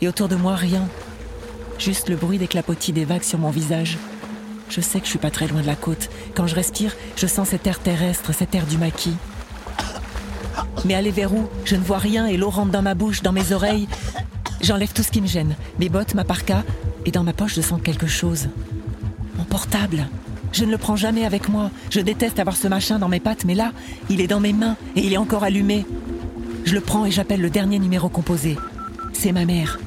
et 0.00 0.08
autour 0.08 0.28
de 0.28 0.34
moi 0.34 0.56
rien. 0.56 0.88
Juste 1.78 2.08
le 2.08 2.16
bruit 2.16 2.38
des 2.38 2.46
clapotis 2.46 2.94
des 2.94 3.04
vagues 3.04 3.22
sur 3.22 3.38
mon 3.38 3.50
visage. 3.50 3.98
Je 4.70 4.80
sais 4.80 4.98
que 5.00 5.04
je 5.04 5.10
suis 5.10 5.18
pas 5.18 5.30
très 5.30 5.46
loin 5.46 5.60
de 5.60 5.66
la 5.66 5.76
côte. 5.76 6.08
Quand 6.34 6.46
je 6.46 6.54
respire, 6.54 6.96
je 7.16 7.26
sens 7.26 7.50
cet 7.50 7.66
air 7.66 7.80
terrestre, 7.80 8.32
cet 8.32 8.54
air 8.54 8.64
du 8.64 8.78
maquis. 8.78 9.16
Mais 10.86 10.94
aller 10.94 11.10
vers 11.10 11.34
où? 11.34 11.46
Je 11.66 11.76
ne 11.76 11.82
vois 11.82 11.98
rien 11.98 12.26
et 12.26 12.38
l'eau 12.38 12.48
rentre 12.48 12.72
dans 12.72 12.80
ma 12.80 12.94
bouche, 12.94 13.20
dans 13.20 13.32
mes 13.32 13.52
oreilles. 13.52 13.88
J'enlève 14.62 14.94
tout 14.94 15.02
ce 15.02 15.10
qui 15.10 15.20
me 15.20 15.26
gêne. 15.26 15.54
Mes 15.78 15.90
bottes, 15.90 16.14
ma 16.14 16.24
parka, 16.24 16.64
et 17.04 17.10
dans 17.10 17.24
ma 17.24 17.34
poche, 17.34 17.56
je 17.56 17.60
sens 17.60 17.78
quelque 17.84 18.06
chose. 18.06 18.48
Mon 19.36 19.44
portable. 19.44 20.06
Je 20.54 20.64
ne 20.64 20.70
le 20.70 20.78
prends 20.78 20.94
jamais 20.94 21.24
avec 21.24 21.48
moi. 21.48 21.72
Je 21.90 22.00
déteste 22.00 22.38
avoir 22.38 22.56
ce 22.56 22.68
machin 22.68 23.00
dans 23.00 23.08
mes 23.08 23.18
pattes, 23.18 23.44
mais 23.44 23.56
là, 23.56 23.72
il 24.08 24.20
est 24.20 24.28
dans 24.28 24.38
mes 24.38 24.52
mains 24.52 24.76
et 24.94 25.00
il 25.00 25.12
est 25.12 25.16
encore 25.16 25.42
allumé. 25.42 25.84
Je 26.64 26.74
le 26.74 26.80
prends 26.80 27.04
et 27.04 27.10
j'appelle 27.10 27.40
le 27.40 27.50
dernier 27.50 27.80
numéro 27.80 28.08
composé. 28.08 28.56
C'est 29.12 29.32
ma 29.32 29.44
mère. 29.44 29.80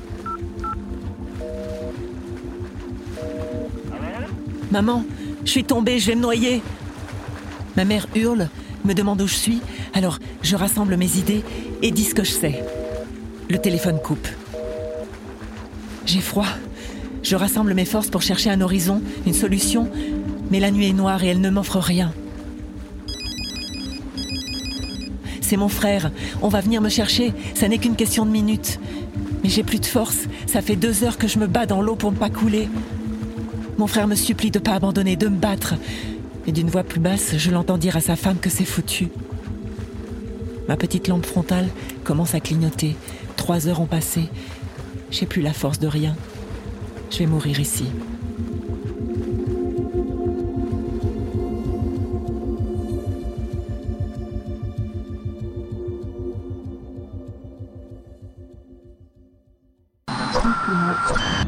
Maman, 4.69 5.05
je 5.45 5.51
suis 5.51 5.63
tombée, 5.63 5.99
je 5.99 6.07
vais 6.07 6.15
me 6.15 6.21
noyer. 6.21 6.61
Ma 7.77 7.85
mère 7.85 8.05
hurle, 8.13 8.49
me 8.83 8.93
demande 8.93 9.21
où 9.21 9.27
je 9.27 9.35
suis, 9.35 9.61
alors 9.93 10.19
je 10.41 10.57
rassemble 10.57 10.97
mes 10.97 11.15
idées 11.17 11.43
et 11.81 11.91
dis 11.91 12.03
ce 12.03 12.13
que 12.13 12.25
je 12.25 12.31
sais. 12.31 12.61
Le 13.49 13.57
téléphone 13.57 13.99
coupe. 14.03 14.27
J'ai 16.05 16.19
froid. 16.19 16.47
Je 17.23 17.35
rassemble 17.35 17.73
mes 17.73 17.85
forces 17.85 18.09
pour 18.09 18.21
chercher 18.21 18.49
un 18.49 18.61
horizon, 18.61 19.01
une 19.25 19.33
solution, 19.33 19.89
mais 20.51 20.59
la 20.59 20.71
nuit 20.71 20.87
est 20.87 20.93
noire 20.93 21.23
et 21.23 21.27
elle 21.27 21.41
ne 21.41 21.49
m'offre 21.49 21.79
rien. 21.79 22.13
C'est 25.41 25.57
mon 25.57 25.69
frère. 25.69 26.11
On 26.41 26.49
va 26.49 26.59
venir 26.59 26.81
me 26.81 26.89
chercher. 26.89 27.33
Ça 27.53 27.69
n'est 27.69 27.77
qu'une 27.77 27.95
question 27.95 28.25
de 28.25 28.31
minutes. 28.31 28.79
Mais 29.43 29.49
j'ai 29.49 29.63
plus 29.63 29.79
de 29.79 29.85
force. 29.85 30.27
Ça 30.45 30.61
fait 30.61 30.75
deux 30.75 31.05
heures 31.05 31.17
que 31.17 31.27
je 31.27 31.39
me 31.39 31.47
bats 31.47 31.65
dans 31.65 31.81
l'eau 31.81 31.95
pour 31.95 32.11
ne 32.11 32.17
pas 32.17 32.29
couler. 32.29 32.67
Mon 33.77 33.87
frère 33.87 34.07
me 34.07 34.15
supplie 34.15 34.51
de 34.51 34.59
ne 34.59 34.63
pas 34.63 34.73
abandonner, 34.73 35.15
de 35.15 35.29
me 35.29 35.37
battre. 35.37 35.75
Et 36.47 36.51
d'une 36.51 36.69
voix 36.69 36.83
plus 36.83 36.99
basse, 36.99 37.37
je 37.37 37.51
l'entends 37.51 37.77
dire 37.77 37.95
à 37.95 38.01
sa 38.01 38.17
femme 38.17 38.39
que 38.39 38.49
c'est 38.49 38.65
foutu. 38.65 39.07
Ma 40.67 40.75
petite 40.75 41.07
lampe 41.07 41.25
frontale 41.25 41.69
commence 42.03 42.35
à 42.35 42.41
clignoter. 42.41 42.97
Trois 43.37 43.67
heures 43.67 43.79
ont 43.79 43.85
passé. 43.85 44.23
J'ai 45.11 45.25
plus 45.25 45.41
la 45.41 45.53
force 45.53 45.79
de 45.79 45.87
rien. 45.87 46.15
Je 47.09 47.19
vais 47.19 47.25
mourir 47.25 47.59
ici. 47.59 47.85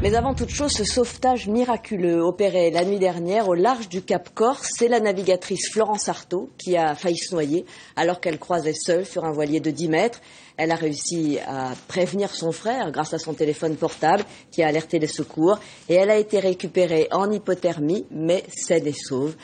Mais 0.02 0.16
avant 0.16 0.34
toute 0.34 0.50
chose, 0.50 0.72
ce 0.72 0.84
sauvetage 0.84 1.48
miraculeux 1.48 2.22
opéré 2.22 2.72
la 2.72 2.86
nuit 2.86 3.00
dernière 3.00 3.48
au 3.50 3.54
large 3.54 3.90
du 3.90 4.02
Cap 4.02 4.30
Corse, 4.34 4.70
c'est 4.78 4.88
la 4.88 5.00
navigatrice 5.00 5.70
Florence 5.72 6.10
Artaud 6.10 6.50
qui 6.58 6.78
a 6.78 6.96
failli 6.96 7.18
se 7.18 7.34
noyer 7.34 7.66
alors 7.96 8.22
qu'elle 8.22 8.40
croisait 8.40 8.74
seule 8.74 9.06
sur 9.06 9.26
un 9.26 9.32
voilier 9.32 9.60
de 9.60 9.72
10 9.72 9.90
mètres. 9.90 10.22
Elle 10.58 10.72
a 10.72 10.76
réussi 10.76 11.40
à 11.48 11.72
prévenir 11.88 12.34
son 12.34 12.52
frère 12.52 12.92
grâce 12.92 13.14
à 13.14 13.20
son 13.20 13.34
téléphone 13.34 13.76
portable 13.76 14.24
qui 14.52 14.64
a 14.64 14.68
alerté 14.68 15.00
les 15.00 15.08
secours 15.08 15.60
et 15.88 15.96
elle 15.96 16.10
a 16.10 16.18
été 16.18 16.40
récupérée 16.40 17.08
en 17.12 17.32
hypothermie 17.32 18.06
mais 18.12 18.44
saine 18.50 18.88
et 18.88 18.94
sauve. 18.94 19.36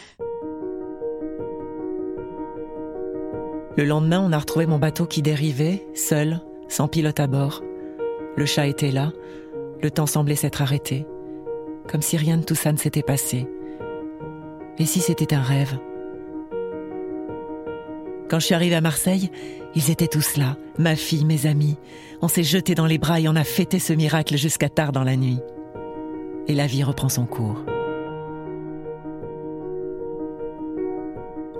Le 3.77 3.83
lendemain, 3.83 4.25
on 4.25 4.31
a 4.31 4.39
retrouvé 4.39 4.67
mon 4.67 4.79
bateau 4.79 5.05
qui 5.05 5.21
dérivait, 5.21 5.85
seul, 5.95 6.39
sans 6.69 6.87
pilote 6.87 7.19
à 7.19 7.27
bord. 7.27 7.61
Le 8.37 8.45
chat 8.45 8.67
était 8.67 8.91
là, 8.91 9.11
le 9.85 9.91
temps 9.91 10.07
semblait 10.07 10.35
s'être 10.35 10.63
arrêté, 10.63 11.05
comme 11.87 12.01
si 12.01 12.17
rien 12.17 12.37
de 12.37 12.43
tout 12.43 12.55
ça 12.55 12.71
ne 12.71 12.77
s'était 12.77 13.03
passé. 13.03 13.47
Et 14.79 14.85
si 14.87 14.99
c'était 14.99 15.35
un 15.35 15.43
rêve? 15.43 15.77
Quand 18.27 18.39
je 18.39 18.47
suis 18.47 18.55
arrivée 18.55 18.73
à 18.73 18.81
Marseille, 18.81 19.29
ils 19.75 19.91
étaient 19.91 20.07
tous 20.07 20.37
là, 20.37 20.57
ma 20.79 20.95
fille, 20.95 21.23
mes 21.23 21.45
amis. 21.45 21.77
On 22.23 22.27
s'est 22.27 22.41
jeté 22.41 22.73
dans 22.73 22.87
les 22.87 22.97
bras 22.97 23.19
et 23.19 23.27
on 23.27 23.35
a 23.35 23.43
fêté 23.43 23.77
ce 23.77 23.93
miracle 23.93 24.37
jusqu'à 24.37 24.69
tard 24.69 24.91
dans 24.91 25.03
la 25.03 25.15
nuit. 25.15 25.37
Et 26.47 26.55
la 26.55 26.65
vie 26.65 26.83
reprend 26.83 27.09
son 27.09 27.27
cours. 27.27 27.63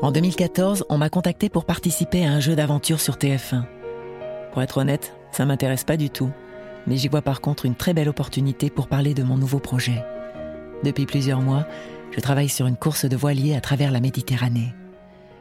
En 0.02 0.12
2014, 0.12 0.86
on 0.90 0.98
m'a 0.98 1.10
contacté 1.10 1.50
pour 1.50 1.66
participer 1.66 2.26
à 2.26 2.32
un 2.32 2.40
jeu 2.40 2.56
d'aventure 2.56 3.00
sur 3.00 3.18
TF1. 3.18 3.66
Pour 4.52 4.64
être 4.64 4.80
honnête, 4.80 5.14
ça 5.32 5.46
m'intéresse 5.46 5.84
pas 5.84 5.96
du 5.96 6.10
tout 6.10 6.32
mais 6.88 6.98
j'y 6.98 7.08
vois 7.08 7.21
par 7.21 7.41
contre 7.41 7.65
une 7.65 7.76
très 7.76 7.93
belle 7.93 8.10
opportunité 8.10 8.69
pour 8.69 8.88
parler 8.88 9.13
de 9.13 9.24
mon 9.24 9.38
nouveau 9.38 9.60
projet. 9.60 10.04
Depuis 10.84 11.06
plusieurs 11.06 11.41
mois, 11.41 11.65
je 12.12 12.19
travaille 12.19 12.50
sur 12.50 12.67
une 12.67 12.78
course 12.78 13.06
de 13.06 13.15
voilier 13.15 13.56
à 13.56 13.62
travers 13.62 13.91
la 13.91 14.00
Méditerranée. 14.00 14.74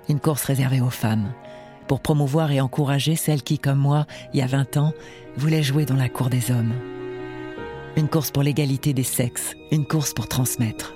Une 0.09 0.21
course 0.21 0.45
réservée 0.45 0.81
aux 0.81 0.91
femmes, 0.91 1.33
pour 1.87 2.01
promouvoir 2.01 2.51
et 2.51 2.61
encourager 2.61 3.17
celles 3.17 3.43
qui, 3.43 3.59
comme 3.59 3.79
moi, 3.79 4.07
il 4.33 4.41
y 4.41 4.43
a 4.43 4.47
20 4.47 4.77
ans, 4.77 4.93
voulaient 5.37 5.63
jouer 5.63 5.85
dans 5.85 5.97
la 5.97 6.09
cour 6.09 6.31
des 6.31 6.51
hommes. 6.51 6.73
Une 7.97 8.09
course 8.09 8.31
pour 8.31 8.43
l'égalité 8.43 8.93
des 8.93 9.05
sexes, 9.05 9.55
une 9.71 9.87
course 9.87 10.15
pour 10.15 10.29
transmettre. 10.29 10.95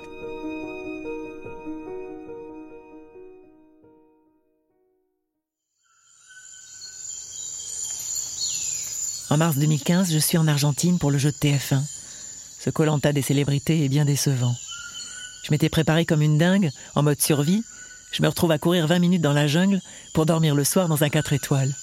En 9.30 9.36
mars 9.36 9.56
2015, 9.56 10.10
je 10.10 10.18
suis 10.18 10.38
en 10.38 10.48
Argentine 10.48 10.98
pour 10.98 11.10
le 11.10 11.18
jeu 11.18 11.30
de 11.30 11.36
TF1. 11.36 11.82
Ce 12.58 12.70
Colanta 12.70 13.12
des 13.12 13.20
célébrités 13.20 13.84
est 13.84 13.90
bien 13.90 14.06
décevant. 14.06 14.54
Je 15.42 15.50
m'étais 15.50 15.68
préparé 15.68 16.06
comme 16.06 16.22
une 16.22 16.38
dingue, 16.38 16.70
en 16.94 17.02
mode 17.02 17.20
survie. 17.20 17.62
Je 18.10 18.22
me 18.22 18.28
retrouve 18.28 18.52
à 18.52 18.58
courir 18.58 18.86
20 18.86 18.98
minutes 19.00 19.20
dans 19.20 19.34
la 19.34 19.46
jungle 19.46 19.82
pour 20.14 20.24
dormir 20.24 20.54
le 20.54 20.64
soir 20.64 20.88
dans 20.88 21.04
un 21.04 21.10
4 21.10 21.34
étoiles. 21.34 21.74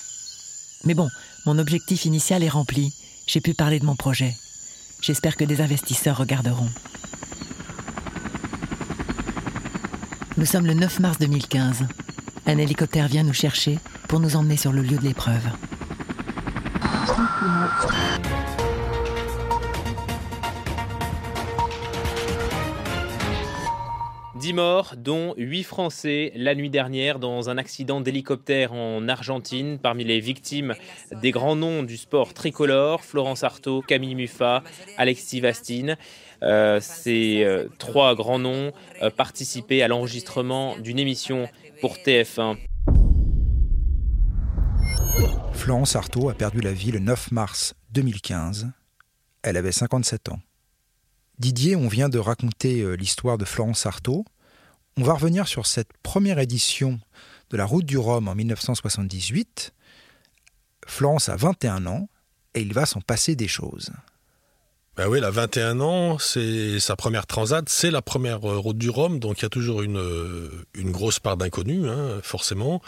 Mais 0.86 0.96
bon, 0.96 1.08
mon 1.46 1.60
objectif 1.60 2.06
initial 2.06 2.42
est 2.42 2.50
rempli. 2.50 2.92
J'ai 3.28 3.42
pu 3.42 3.54
parler 3.54 3.80
de 3.80 3.86
mon 3.86 3.96
projet. 3.96 4.36
J'espère 5.02 5.36
que 5.36 5.46
des 5.46 5.62
investisseurs 5.62 6.18
regarderont. 6.18 6.70
Nous 10.38 10.48
sommes 10.48 10.66
le 10.66 10.74
9 10.74 11.00
mars 11.00 11.20
2015. 11.20 11.86
Un 12.48 12.58
hélicoptère 12.58 13.08
vient 13.08 13.24
nous 13.24 13.34
chercher 13.34 13.78
pour 14.08 14.20
nous 14.20 14.36
emmener 14.36 14.58
sur 14.58 14.72
le 14.72 14.82
lieu 14.82 14.98
de 14.98 15.04
l'épreuve. 15.04 15.48
10 24.46 24.54
morts, 24.54 24.94
dont 24.96 25.34
8 25.38 25.64
Français 25.64 26.32
la 26.36 26.54
nuit 26.54 26.70
dernière 26.70 27.18
dans 27.18 27.50
un 27.50 27.58
accident 27.58 28.00
d'hélicoptère 28.00 28.74
en 28.74 29.08
Argentine. 29.08 29.80
Parmi 29.82 30.04
les 30.04 30.20
victimes, 30.20 30.76
des 31.12 31.32
grands 31.32 31.56
noms 31.56 31.82
du 31.82 31.98
sport 31.98 32.36
tricolore, 32.36 33.04
Florence 33.04 33.44
Artaud, 33.44 33.82
Camille 33.82 34.14
Muffat, 34.14 34.62
Alexis 34.98 35.40
Vastine. 35.40 35.98
Euh, 36.44 36.80
ces 36.80 37.44
euh, 37.44 37.68
trois 37.80 38.14
grands 38.14 38.38
noms 38.38 38.72
euh, 39.02 39.10
participaient 39.10 39.82
à 39.82 39.88
l'enregistrement 39.88 40.78
d'une 40.78 41.00
émission 41.00 41.50
pour 41.82 41.96
TF1. 41.96 42.58
Florence 45.54 45.96
Artaud 45.96 46.30
a 46.30 46.34
perdu 46.34 46.62
la 46.62 46.74
vie 46.74 46.92
le 46.92 47.00
9 47.00 47.32
mars 47.32 47.74
2015. 47.92 48.70
Elle 49.42 49.58
avait 49.58 49.72
57 49.72 50.30
ans. 50.30 50.40
Didier, 51.40 51.76
on 51.76 51.88
vient 51.88 52.10
de 52.10 52.20
raconter 52.20 52.82
euh, 52.82 52.94
l'histoire 52.94 53.38
de 53.38 53.46
Florence 53.46 53.86
Artaud. 53.86 54.26
On 54.98 55.04
va 55.04 55.14
revenir 55.14 55.48
sur 55.48 55.66
cette 55.66 55.92
première 56.04 56.40
édition 56.40 57.00
de 57.50 57.58
la 57.58 57.66
Route 57.66 57.86
du 57.86 57.98
Rhum 57.98 58.28
en 58.28 58.36
1978. 58.36 59.74
Florence 60.86 61.30
a 61.30 61.36
21 61.36 61.88
ans 61.88 62.10
et 62.54 62.62
il 62.62 62.74
va 62.74 62.86
s'en 62.86 63.02
passer 63.02 63.36
des 63.36 63.48
choses. 63.48 63.92
Ben 64.96 65.08
oui, 65.08 65.18
elle 65.18 65.26
a 65.26 65.32
21 65.32 65.82
ans, 65.82 66.20
c'est 66.20 66.80
sa 66.80 66.96
première 66.96 67.26
transat, 67.26 67.68
c'est 67.68 67.92
la 67.92 68.02
première 68.02 68.50
euh, 68.50 68.58
route 68.58 68.78
du 68.78 68.90
Rhum, 68.90 69.20
donc 69.20 69.40
il 69.40 69.44
y 69.44 69.46
a 69.46 69.50
toujours 69.50 69.82
une, 69.82 69.98
euh, 69.98 70.66
grosse 70.76 71.20
part 71.20 71.38
d'inconnu, 71.38 71.90
hein, 71.90 72.20
forcément. 72.22 72.82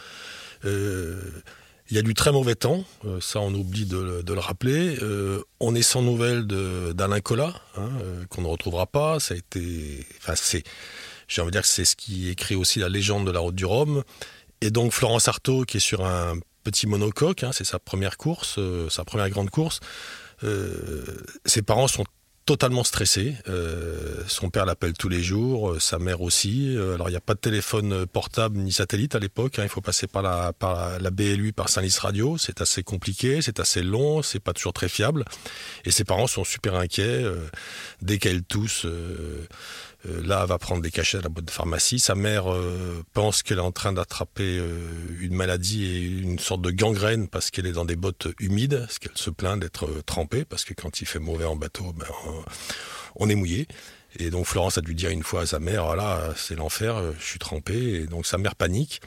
Il 1.90 1.96
y 1.96 2.00
a 2.00 2.02
du 2.02 2.14
très 2.14 2.32
mauvais 2.32 2.56
temps, 2.56 2.84
ça 3.22 3.40
on 3.40 3.54
oublie 3.54 3.86
de, 3.86 4.24
le 4.28 4.40
rappeler. 4.40 4.98
on 5.60 5.74
est 5.74 5.82
sans 5.82 6.02
nouvelles 6.02 6.46
d'Alain 6.46 7.22
Collat, 7.22 7.54
hein, 7.78 7.90
qu'on 8.30 8.42
ne 8.42 8.48
retrouvera 8.48 8.88
pas. 8.88 9.20
Ça 9.20 9.34
a 9.34 9.38
été, 9.38 10.06
enfin 10.18 10.34
c'est, 10.36 10.64
j'ai 11.28 11.42
envie 11.42 11.50
de 11.50 11.54
dire 11.54 11.62
que 11.62 11.68
c'est 11.68 11.86
ce 11.86 11.96
qui 11.96 12.30
écrit 12.30 12.56
aussi 12.56 12.80
la 12.80 12.90
légende 12.90 13.26
de 13.26 13.32
la 13.32 13.40
Route 13.40 13.56
du 13.56 13.66
Rhum. 13.66 14.04
Et 14.60 14.70
donc 14.70 14.92
Florence 14.92 15.28
Artaud 15.28 15.64
qui 15.64 15.78
est 15.78 15.82
sur 15.82 16.06
un 16.06 16.34
petit 16.64 16.88
monocoque, 16.88 17.44
hein, 17.44 17.52
c'est 17.54 17.64
sa 17.64 17.80
première 17.80 18.18
course, 18.18 18.60
sa 18.90 19.06
première 19.06 19.30
grande 19.30 19.50
course. 19.50 19.80
ses 21.46 21.62
parents 21.62 21.88
sont 21.88 22.04
totalement 22.48 22.86
stressé. 22.86 23.36
Euh, 23.50 24.24
son 24.26 24.50
père 24.50 24.66
l'appelle 24.66 24.94
tous 24.94 25.10
les 25.10 25.22
jours, 25.22 25.72
euh, 25.72 25.80
sa 25.80 26.00
mère 26.00 26.22
aussi. 26.22 26.78
Euh, 26.78 26.96
alors 26.96 27.10
il 27.10 27.12
n'y 27.12 27.18
a 27.18 27.22
pas 27.22 27.34
de 27.34 27.40
téléphone 27.40 28.06
portable 28.06 28.58
ni 28.58 28.72
satellite 28.72 29.16
à 29.16 29.20
l'époque. 29.20 29.60
Hein. 29.60 29.64
il 29.64 29.70
faut 29.70 29.82
passer 29.82 30.08
par 30.08 30.22
la, 30.22 30.54
par 30.54 30.98
la 30.98 31.12
BLU, 31.12 31.52
par 31.52 31.68
Saint-Lys 31.68 32.00
Radio. 32.00 32.38
C'est 32.38 32.62
assez 32.62 32.84
compliqué, 32.84 33.42
c'est 33.42 33.60
assez 33.60 33.84
long, 33.84 34.22
c'est 34.22 34.40
pas 34.40 34.54
toujours 34.54 34.72
très 34.72 34.88
fiable. 34.88 35.26
Et 35.84 35.92
ses 35.92 36.06
parents 36.06 36.26
sont 36.26 36.46
super 36.46 36.76
inquiets 36.76 37.26
dès 38.02 38.18
qu'elle 38.18 38.44
tousse. 38.44 38.88
Euh, 40.06 40.22
là, 40.24 40.42
elle 40.44 40.50
va 40.50 40.58
prendre 40.58 40.82
des 40.82 40.92
cachets 40.92 41.18
à 41.18 41.22
la 41.22 41.30
boîte 41.30 41.46
de 41.46 41.52
pharmacie. 41.52 42.00
Sa 42.00 42.16
mère 42.16 42.52
euh, 42.52 43.04
pense 43.14 43.42
qu'elle 43.42 43.58
est 43.58 43.62
en 43.62 43.72
train 43.72 43.94
d'attraper 43.94 44.60
euh, 44.60 44.80
une 45.20 45.34
maladie 45.34 45.86
et 45.86 46.00
une 46.00 46.40
sorte 46.40 46.62
de 46.62 46.70
gangrène 46.70 47.28
parce 47.28 47.50
qu'elle 47.50 47.66
est 47.66 47.72
dans 47.72 47.86
des 47.86 47.96
bottes 47.96 48.28
humides, 48.40 48.80
parce 48.80 49.00
qu'elle 49.00 49.18
se 49.18 49.30
plaint 49.30 49.60
d'être 49.60 49.90
trempée, 50.06 50.46
parce 50.46 50.66
que 50.66 50.74
quand 50.74 51.02
il 51.02 51.06
fait 51.06 51.20
mauvais 51.20 51.46
en 51.46 51.56
bateau, 51.56 51.94
ben, 51.94 52.06
on 53.16 53.30
est 53.30 53.36
mouillé. 53.36 53.68
Et 54.20 54.30
donc 54.30 54.46
Florence 54.46 54.78
a 54.78 54.82
dû 54.82 54.96
dire 54.96 55.10
une 55.10 55.24
fois 55.24 55.42
à 55.42 55.46
sa 55.46 55.60
mère, 55.60 55.86
voilà, 55.86 56.34
c'est 56.36 56.56
l'enfer, 56.56 57.02
je 57.20 57.26
suis 57.26 57.40
trempé. 57.40 57.76
Et 57.76 58.08
donc 58.08 58.26
sa 58.26 58.38
mère 58.38 58.56
panique. 58.56 59.02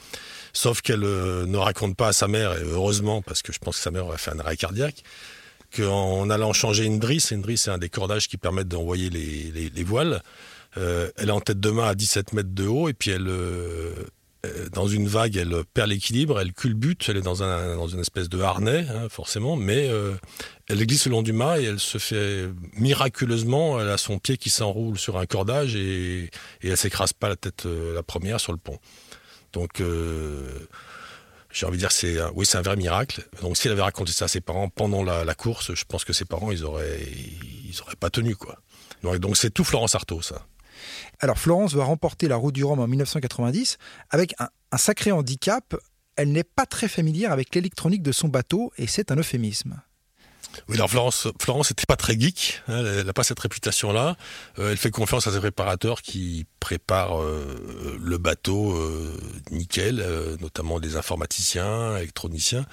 Sauf 0.52 0.82
qu'elle 0.82 1.00
ne 1.00 1.56
raconte 1.56 1.96
pas 1.96 2.08
à 2.08 2.12
sa 2.12 2.26
mère, 2.26 2.58
et 2.58 2.64
heureusement, 2.64 3.22
parce 3.22 3.40
que 3.42 3.52
je 3.52 3.58
pense 3.60 3.76
que 3.76 3.82
sa 3.82 3.92
mère 3.92 4.06
aurait 4.06 4.18
fait 4.18 4.32
un 4.32 4.38
arrêt 4.40 4.56
cardiaque, 4.56 5.04
qu'en 5.76 6.28
allant 6.28 6.52
changer 6.52 6.84
une 6.84 6.98
drisse, 6.98 7.30
une 7.30 7.42
drisse 7.42 7.62
c'est 7.62 7.70
un 7.70 7.78
des 7.78 7.88
cordages 7.88 8.26
qui 8.26 8.36
permettent 8.36 8.68
d'envoyer 8.68 9.10
les 9.10 9.84
voiles, 9.84 10.22
euh, 10.76 11.10
elle 11.16 11.28
est 11.28 11.32
en 11.32 11.40
tête 11.40 11.60
de 11.60 11.70
main 11.70 11.88
à 11.88 11.94
17 11.94 12.32
mètres 12.32 12.54
de 12.54 12.66
haut 12.66 12.88
et 12.88 12.92
puis 12.92 13.10
elle, 13.10 13.26
euh, 13.26 13.92
euh, 14.46 14.68
dans 14.72 14.86
une 14.86 15.08
vague, 15.08 15.36
elle 15.36 15.64
perd 15.74 15.88
l'équilibre, 15.88 16.40
elle 16.40 16.52
culbute, 16.52 17.04
elle 17.08 17.16
est 17.16 17.22
dans, 17.22 17.42
un, 17.42 17.76
dans 17.76 17.88
une 17.88 18.00
espèce 18.00 18.28
de 18.28 18.40
harnais, 18.40 18.86
hein, 18.88 19.08
forcément, 19.08 19.56
mais 19.56 19.90
elle 20.68 20.86
glisse 20.86 21.06
le 21.06 21.12
long 21.12 21.22
du 21.22 21.32
mât 21.32 21.60
et 21.60 21.64
elle 21.64 21.80
se 21.80 21.98
fait 21.98 22.48
miraculeusement, 22.74 23.80
elle 23.80 23.88
a 23.88 23.98
son 23.98 24.18
pied 24.18 24.36
qui 24.36 24.50
s'enroule 24.50 24.98
sur 24.98 25.18
un 25.18 25.26
cordage 25.26 25.74
et, 25.74 26.30
et 26.62 26.68
elle 26.68 26.76
s'écrase 26.76 27.12
pas 27.12 27.28
la 27.28 27.36
tête 27.36 27.66
la 27.66 28.02
première 28.02 28.40
sur 28.40 28.52
le 28.52 28.58
pont. 28.58 28.78
Donc 29.52 29.82
j'ai 31.50 31.66
envie 31.66 31.76
de 31.76 31.80
dire 31.80 31.90
c'est 31.90 32.16
oui 32.34 32.46
c'est 32.46 32.58
un 32.58 32.62
vrai 32.62 32.76
miracle. 32.76 33.26
Donc 33.42 33.56
si 33.56 33.66
elle 33.66 33.72
avait 33.72 33.82
raconté 33.82 34.12
ça 34.12 34.26
à 34.26 34.28
ses 34.28 34.40
parents 34.40 34.68
pendant 34.68 35.02
la, 35.02 35.24
la 35.24 35.34
course, 35.34 35.74
je 35.74 35.84
pense 35.84 36.04
que 36.04 36.12
ses 36.12 36.24
parents 36.24 36.52
ils 36.52 36.64
auraient 36.64 37.00
ils 37.02 37.80
auraient 37.82 37.96
pas 37.96 38.10
tenu 38.10 38.36
quoi. 38.36 38.60
Donc 39.02 39.36
c'est 39.36 39.50
tout 39.50 39.64
Florence 39.64 39.94
Artaud 39.94 40.22
ça. 40.22 40.46
Alors 41.20 41.38
Florence 41.38 41.74
va 41.74 41.84
remporter 41.84 42.28
la 42.28 42.36
Route 42.36 42.54
du 42.54 42.64
Rhum 42.64 42.80
en 42.80 42.86
1990 42.86 43.78
avec 44.10 44.34
un, 44.38 44.48
sacré 44.76 45.12
handicap. 45.12 45.76
Elle 46.16 46.32
n'est 46.32 46.44
pas 46.44 46.66
très 46.66 46.88
familière 46.88 47.32
avec 47.32 47.54
l'électronique 47.54 48.02
de 48.02 48.12
son 48.12 48.28
bateau 48.28 48.72
et 48.76 48.86
c'est 48.86 49.10
un 49.10 49.16
euphémisme. 49.16 49.80
Oui, 50.68 50.76
alors 50.76 50.90
Florence, 50.90 51.28
Florence 51.40 51.70
n'était 51.70 51.86
pas 51.86 51.96
très 51.96 52.18
geek, 52.18 52.62
hein, 52.68 52.84
elle 52.84 53.06
n'a 53.06 53.12
pas 53.12 53.22
cette 53.22 53.38
réputation-là. 53.38 54.16
Euh, 54.58 54.72
elle 54.72 54.76
fait 54.76 54.90
confiance 54.90 55.26
à 55.26 55.32
ses 55.32 55.38
préparateurs 55.38 56.02
qui 56.02 56.46
préparent 56.58 57.22
euh, 57.22 57.96
le 58.00 58.18
bateau 58.18 58.72
euh, 58.72 59.16
nickel, 59.52 60.04
notamment 60.40 60.80
des 60.80 60.96
informaticiens, 60.96 61.96
électroniciens. 61.96 62.66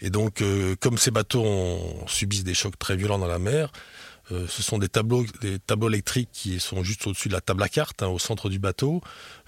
Et 0.00 0.10
donc, 0.10 0.42
comme 0.80 0.98
ces 0.98 1.10
bateaux 1.10 1.78
subissent 2.06 2.44
des 2.44 2.52
chocs 2.52 2.78
très 2.78 2.96
violents 2.96 3.18
dans 3.18 3.28
la 3.28 3.38
mer, 3.38 3.72
euh, 4.32 4.46
ce 4.48 4.62
sont 4.62 4.78
des 4.78 4.88
tableaux, 4.88 5.24
des 5.40 5.58
tableaux 5.58 5.88
électriques 5.88 6.30
qui 6.32 6.60
sont 6.60 6.82
juste 6.82 7.06
au-dessus 7.06 7.28
de 7.28 7.34
la 7.34 7.40
table 7.40 7.62
à 7.62 7.68
cartes, 7.68 8.02
hein, 8.02 8.08
au 8.08 8.18
centre 8.18 8.48
du 8.48 8.58
bateau, 8.58 9.00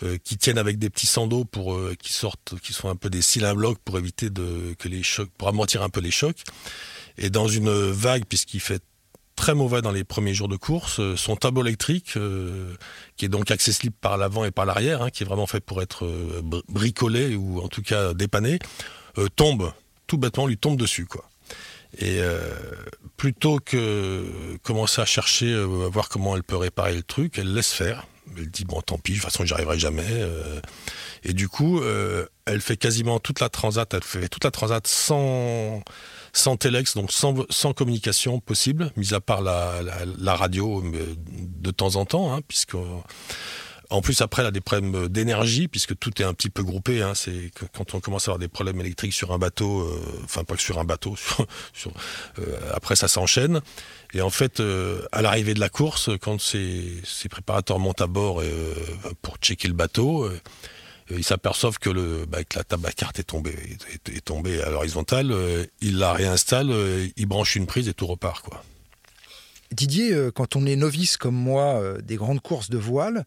euh, 0.02 0.18
qui 0.22 0.36
tiennent 0.36 0.58
avec 0.58 0.78
des 0.78 0.90
petits 0.90 1.06
sandeaux 1.06 1.44
pour 1.44 1.74
euh, 1.74 1.94
qui 2.00 2.12
sortent, 2.12 2.54
qui 2.60 2.72
sont 2.72 2.88
un 2.88 2.96
peu 2.96 3.10
des 3.10 3.22
cylindres 3.22 3.76
pour 3.84 3.98
éviter 3.98 4.30
de 4.30 4.74
que 4.78 4.88
les 4.88 5.02
chocs, 5.02 5.30
pour 5.38 5.48
amortir 5.48 5.82
un 5.82 5.88
peu 5.88 6.00
les 6.00 6.10
chocs. 6.10 6.42
Et 7.18 7.30
dans 7.30 7.48
une 7.48 7.70
vague, 7.70 8.24
puisqu'il 8.26 8.60
fait 8.60 8.82
très 9.34 9.54
mauvais 9.54 9.82
dans 9.82 9.92
les 9.92 10.04
premiers 10.04 10.34
jours 10.34 10.48
de 10.48 10.56
course, 10.56 11.00
son 11.16 11.36
tableau 11.36 11.62
électrique, 11.62 12.14
qui 13.16 13.24
est 13.24 13.28
donc 13.28 13.50
accessible 13.50 13.94
par 14.00 14.16
l'avant 14.16 14.44
et 14.44 14.50
par 14.50 14.64
l'arrière, 14.64 15.02
hein, 15.02 15.10
qui 15.10 15.22
est 15.22 15.26
vraiment 15.26 15.46
fait 15.46 15.60
pour 15.60 15.82
être 15.82 16.06
bricolé 16.68 17.36
ou 17.36 17.60
en 17.60 17.68
tout 17.68 17.82
cas 17.82 18.14
dépanné, 18.14 18.58
tombe 19.34 19.72
tout 20.06 20.18
bêtement, 20.18 20.46
lui 20.46 20.56
tombe 20.56 20.78
dessus, 20.78 21.06
quoi. 21.06 21.28
Et 21.98 22.20
euh, 22.20 22.38
plutôt 23.16 23.58
que 23.58 24.56
commencer 24.62 25.00
à 25.00 25.06
chercher, 25.06 25.52
euh, 25.52 25.86
à 25.86 25.88
voir 25.88 26.08
comment 26.08 26.36
elle 26.36 26.42
peut 26.42 26.56
réparer 26.56 26.94
le 26.94 27.02
truc, 27.02 27.38
elle 27.38 27.52
laisse 27.54 27.72
faire. 27.72 28.06
Elle 28.36 28.50
dit 28.50 28.64
bon 28.64 28.82
tant 28.82 28.98
pis, 28.98 29.12
de 29.12 29.16
toute 29.18 29.24
façon 29.24 29.44
j'y 29.44 29.54
arriverai 29.54 29.78
jamais. 29.78 30.04
Euh. 30.08 30.60
et 31.22 31.32
du 31.32 31.48
coup, 31.48 31.80
elle 32.44 32.60
fait 32.60 32.76
quasiment 32.76 33.20
toute 33.20 33.40
la 33.40 33.48
transat, 33.48 33.94
elle 33.94 34.02
fait 34.02 34.28
toute 34.28 34.44
la 34.44 34.50
transat 34.50 34.86
sans 34.86 35.82
sans 36.32 36.56
téléx, 36.56 36.94
donc 36.94 37.12
sans, 37.12 37.34
sans 37.48 37.72
communication 37.72 38.40
possible, 38.40 38.92
mis 38.96 39.14
à 39.14 39.20
part 39.20 39.40
la, 39.40 40.34
radio 40.34 40.82
de 40.84 41.70
temps 41.70 41.96
en 41.96 42.04
temps, 42.04 42.34
hein, 42.34 42.40
puisque 42.46 42.76
en 43.90 44.00
plus, 44.00 44.20
après, 44.20 44.42
elle 44.42 44.48
a 44.48 44.52
des 44.52 44.60
problèmes 44.60 45.08
d'énergie, 45.08 45.68
puisque 45.68 45.96
tout 45.98 46.20
est 46.20 46.24
un 46.24 46.34
petit 46.34 46.50
peu 46.50 46.62
groupé. 46.62 47.02
Hein. 47.02 47.14
C'est 47.14 47.50
quand 47.72 47.94
on 47.94 48.00
commence 48.00 48.28
à 48.28 48.30
avoir 48.30 48.38
des 48.38 48.48
problèmes 48.48 48.80
électriques 48.80 49.12
sur 49.12 49.32
un 49.32 49.38
bateau, 49.38 49.80
euh, 49.82 50.00
enfin 50.24 50.44
pas 50.44 50.54
que 50.54 50.62
sur 50.62 50.78
un 50.78 50.84
bateau, 50.84 51.16
euh, 52.38 52.42
après 52.74 52.96
ça 52.96 53.08
s'enchaîne. 53.08 53.60
Et 54.14 54.20
en 54.20 54.30
fait, 54.30 54.60
euh, 54.60 55.02
à 55.12 55.22
l'arrivée 55.22 55.54
de 55.54 55.60
la 55.60 55.68
course, 55.68 56.10
quand 56.20 56.40
ces, 56.40 57.02
préparateurs 57.30 57.78
montent 57.78 58.00
à 58.00 58.06
bord 58.06 58.42
pour 59.22 59.36
checker 59.38 59.68
le 59.68 59.74
bateau, 59.74 60.30
ils 61.10 61.24
s'aperçoivent 61.24 61.78
bah, 62.28 62.44
que 62.44 62.56
la 62.56 62.64
table 62.64 62.86
à 62.86 62.92
carte 62.92 63.18
est 63.18 63.24
tombée, 63.24 63.54
est 64.06 64.24
tombée 64.24 64.62
à 64.62 64.70
l'horizontale. 64.70 65.34
ils 65.80 65.98
la 65.98 66.12
réinstallent, 66.12 66.74
ils 67.16 67.26
branchent 67.26 67.56
une 67.56 67.66
prise 67.66 67.88
et 67.88 67.94
tout 67.94 68.06
repart, 68.06 68.44
quoi. 68.44 68.62
Didier, 69.72 70.12
euh, 70.12 70.30
quand 70.30 70.56
on 70.56 70.66
est 70.66 70.76
novice 70.76 71.16
comme 71.16 71.34
moi 71.34 71.80
euh, 71.80 72.00
des 72.00 72.16
grandes 72.16 72.40
courses 72.40 72.70
de 72.70 72.78
voile, 72.78 73.24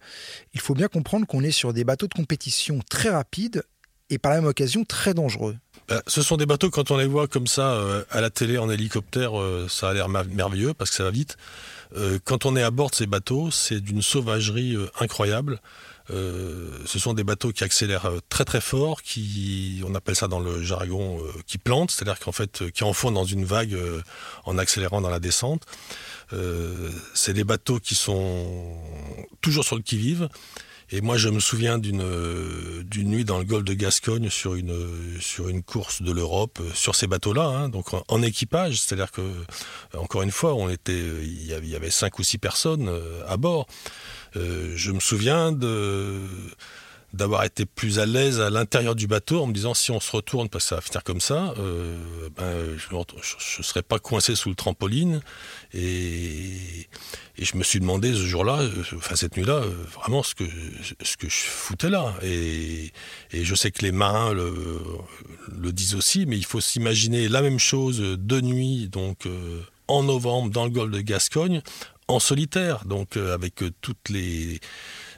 il 0.53 0.59
faut 0.59 0.73
bien 0.73 0.87
comprendre 0.87 1.27
qu'on 1.27 1.43
est 1.43 1.51
sur 1.51 1.73
des 1.73 1.83
bateaux 1.83 2.07
de 2.07 2.13
compétition 2.13 2.79
très 2.89 3.09
rapides 3.09 3.63
et 4.09 4.17
par 4.17 4.31
la 4.31 4.39
même 4.39 4.49
occasion 4.49 4.85
très 4.85 5.13
dangereux. 5.13 5.55
Bah, 5.87 6.01
ce 6.07 6.21
sont 6.21 6.37
des 6.37 6.45
bateaux, 6.45 6.69
quand 6.69 6.91
on 6.91 6.97
les 6.97 7.05
voit 7.05 7.27
comme 7.27 7.47
ça 7.47 7.73
euh, 7.73 8.03
à 8.09 8.21
la 8.21 8.29
télé 8.29 8.57
en 8.57 8.69
hélicoptère, 8.69 9.31
ça 9.69 9.89
a 9.89 9.93
l'air 9.93 10.09
merveilleux 10.09 10.73
parce 10.73 10.89
que 10.91 10.95
ça 10.95 11.03
va 11.03 11.11
vite. 11.11 11.37
quand 12.23 12.45
on 12.45 12.55
est 12.55 12.63
à 12.63 12.71
bord 12.71 12.89
de 12.89 12.95
ces 12.95 13.07
bateaux, 13.07 13.51
c'est 13.51 13.81
d'une 13.81 14.01
sauvagerie 14.01 14.77
incroyable. 14.99 15.59
ce 16.09 16.99
sont 16.99 17.13
des 17.13 17.23
bateaux 17.23 17.51
qui 17.51 17.63
accélèrent 17.63 18.11
très 18.29 18.45
très 18.45 18.61
fort, 18.61 19.01
qui, 19.03 19.83
on 19.85 19.93
appelle 19.93 20.15
ça 20.15 20.27
dans 20.27 20.39
le 20.39 20.63
jargon, 20.63 21.21
qui 21.45 21.57
plantent, 21.57 21.91
c'est-à-dire 21.91 22.19
qu'en 22.19 22.31
fait, 22.31 22.71
qui 22.71 22.83
enfoncent 22.83 23.13
dans 23.13 23.25
une 23.25 23.45
vague 23.45 23.77
en 24.45 24.57
accélérant 24.57 25.01
dans 25.01 25.11
la 25.11 25.19
descente. 25.19 25.65
Euh, 26.33 26.91
c'est 27.13 27.33
des 27.33 27.43
bateaux 27.43 27.79
qui 27.79 27.95
sont 27.95 28.77
toujours 29.41 29.63
sur 29.63 29.75
le 29.75 29.81
qui-vive. 29.81 30.29
Et 30.91 31.01
moi, 31.01 31.17
je 31.17 31.29
me 31.29 31.39
souviens 31.39 31.77
d'une 31.77 32.01
nuit 32.91 33.23
dans 33.23 33.37
le 33.37 33.43
golfe 33.45 33.63
de 33.63 33.75
Gascogne 33.75 34.29
sur 34.31 34.55
une 34.55 34.73
sur 35.19 35.47
une 35.47 35.61
course 35.61 36.01
de 36.01 36.11
l'Europe 36.11 36.59
sur 36.73 36.95
ces 36.95 37.05
bateaux-là, 37.05 37.43
hein, 37.43 37.69
donc 37.69 37.93
en, 37.93 38.21
équipage, 38.23 38.81
c'est-à-dire 38.81 39.11
que 39.11 39.21
encore 39.95 40.23
une 40.23 40.31
fois, 40.31 40.55
on 40.55 40.67
était 40.67 40.99
il 41.21 41.45
y 41.45 41.75
avait 41.75 41.91
cinq 41.91 42.17
ou 42.17 42.23
six 42.23 42.39
personnes 42.39 42.87
euh, 42.89 43.21
à 43.27 43.37
bord. 43.37 43.67
Euh, 44.35 44.73
je 44.75 44.91
me 44.91 44.99
souviens 44.99 45.51
de 45.51 46.21
d'avoir 47.13 47.43
été 47.43 47.65
plus 47.65 47.99
à 47.99 48.05
l'aise 48.05 48.39
à 48.39 48.49
l'intérieur 48.49 48.95
du 48.95 49.07
bateau 49.07 49.41
en 49.41 49.47
me 49.47 49.53
disant 49.53 49.73
si 49.73 49.91
on 49.91 49.99
se 49.99 50.11
retourne 50.11 50.47
parce 50.47 50.65
que 50.65 50.69
ça 50.69 50.75
va 50.75 50.81
finir 50.81 51.03
comme 51.03 51.21
ça, 51.21 51.53
euh, 51.57 51.97
ben, 52.35 52.77
je 52.77 52.95
ne 52.95 53.63
serais 53.63 53.81
pas 53.81 53.99
coincé 53.99 54.35
sous 54.35 54.49
le 54.49 54.55
trampoline. 54.55 55.21
Et, 55.73 56.87
je 57.41 57.55
me 57.55 57.63
suis 57.63 57.79
demandé 57.79 58.11
ce 58.11 58.25
jour-là, 58.25 58.59
euh, 58.59 58.83
enfin 58.97 59.15
cette 59.15 59.37
nuit-là, 59.37 59.53
euh, 59.53 59.73
vraiment 59.95 60.23
ce 60.23 60.35
que, 60.35 60.43
ce 61.01 61.15
que 61.15 61.29
je 61.29 61.35
foutais 61.35 61.89
là. 61.89 62.13
Et, 62.21 62.91
et 63.31 63.45
je 63.45 63.55
sais 63.55 63.71
que 63.71 63.81
les 63.81 63.93
marins 63.93 64.33
le, 64.33 64.53
le 65.57 65.71
disent 65.71 65.95
aussi, 65.95 66.25
mais 66.25 66.37
il 66.37 66.45
faut 66.45 66.59
s'imaginer 66.59 67.29
la 67.29 67.41
même 67.41 67.59
chose 67.59 67.99
de 67.99 68.41
nuit, 68.41 68.89
donc 68.89 69.27
en 69.87 70.03
novembre 70.03 70.51
dans 70.51 70.65
le 70.65 70.69
golfe 70.69 70.91
de 70.91 70.99
Gascogne, 70.99 71.61
en 72.09 72.19
solitaire, 72.19 72.83
donc 72.85 73.15
avec 73.15 73.63
toutes 73.79 74.09
les 74.09 74.59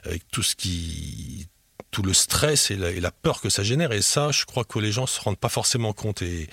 avec 0.06 0.24
tout 0.32 0.44
ce 0.44 0.56
qui 0.56 1.48
tout 1.92 2.02
le 2.02 2.14
stress 2.14 2.72
et 2.72 2.76
la, 2.76 3.12
peur 3.12 3.42
que 3.42 3.50
ça 3.50 3.64
génère. 3.64 3.92
Et 3.92 4.02
ça, 4.02 4.32
je 4.32 4.46
crois 4.46 4.64
que 4.64 4.80
les 4.80 4.92
gens 4.92 5.06
se 5.06 5.20
rendent 5.22 5.38
pas 5.38 5.50
forcément 5.50 5.94
compte. 5.94 6.22
Et, 6.22 6.50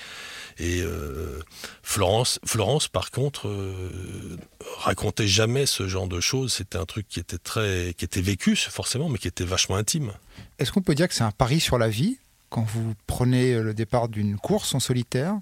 et 0.59 0.81
euh, 0.83 1.41
Florence, 1.83 2.41
Florence, 2.45 2.89
par 2.89 3.11
contre, 3.11 3.49
euh, 3.49 4.37
racontait 4.79 5.29
jamais 5.29 5.67
ce 5.67 5.89
genre 5.89 6.09
de 6.09 6.21
choses. 6.21 6.53
C'était 6.53 6.79
un 6.79 6.87
truc 6.87 7.07
qui 7.09 7.21
était 7.21 7.39
très, 7.39 7.95
qui 7.97 8.05
était 8.05 8.21
vécu 8.21 8.57
forcément, 8.57 9.09
mais 9.09 9.19
qui 9.19 9.29
était 9.29 9.45
vachement 9.45 9.77
intime. 9.77 10.13
Est-ce 10.59 10.73
qu'on 10.73 10.83
peut 10.83 10.95
dire 10.95 11.09
que 11.09 11.15
c'est 11.15 11.25
un 11.25 11.31
pari 11.31 11.61
sur 11.61 11.79
la 11.79 11.89
vie 11.89 12.19
quand 12.51 12.63
vous 12.63 12.95
prenez 13.07 13.61
le 13.61 13.75
départ 13.75 14.09
d'une 14.09 14.37
course 14.37 14.75
en 14.75 14.81
solitaire? 14.81 15.39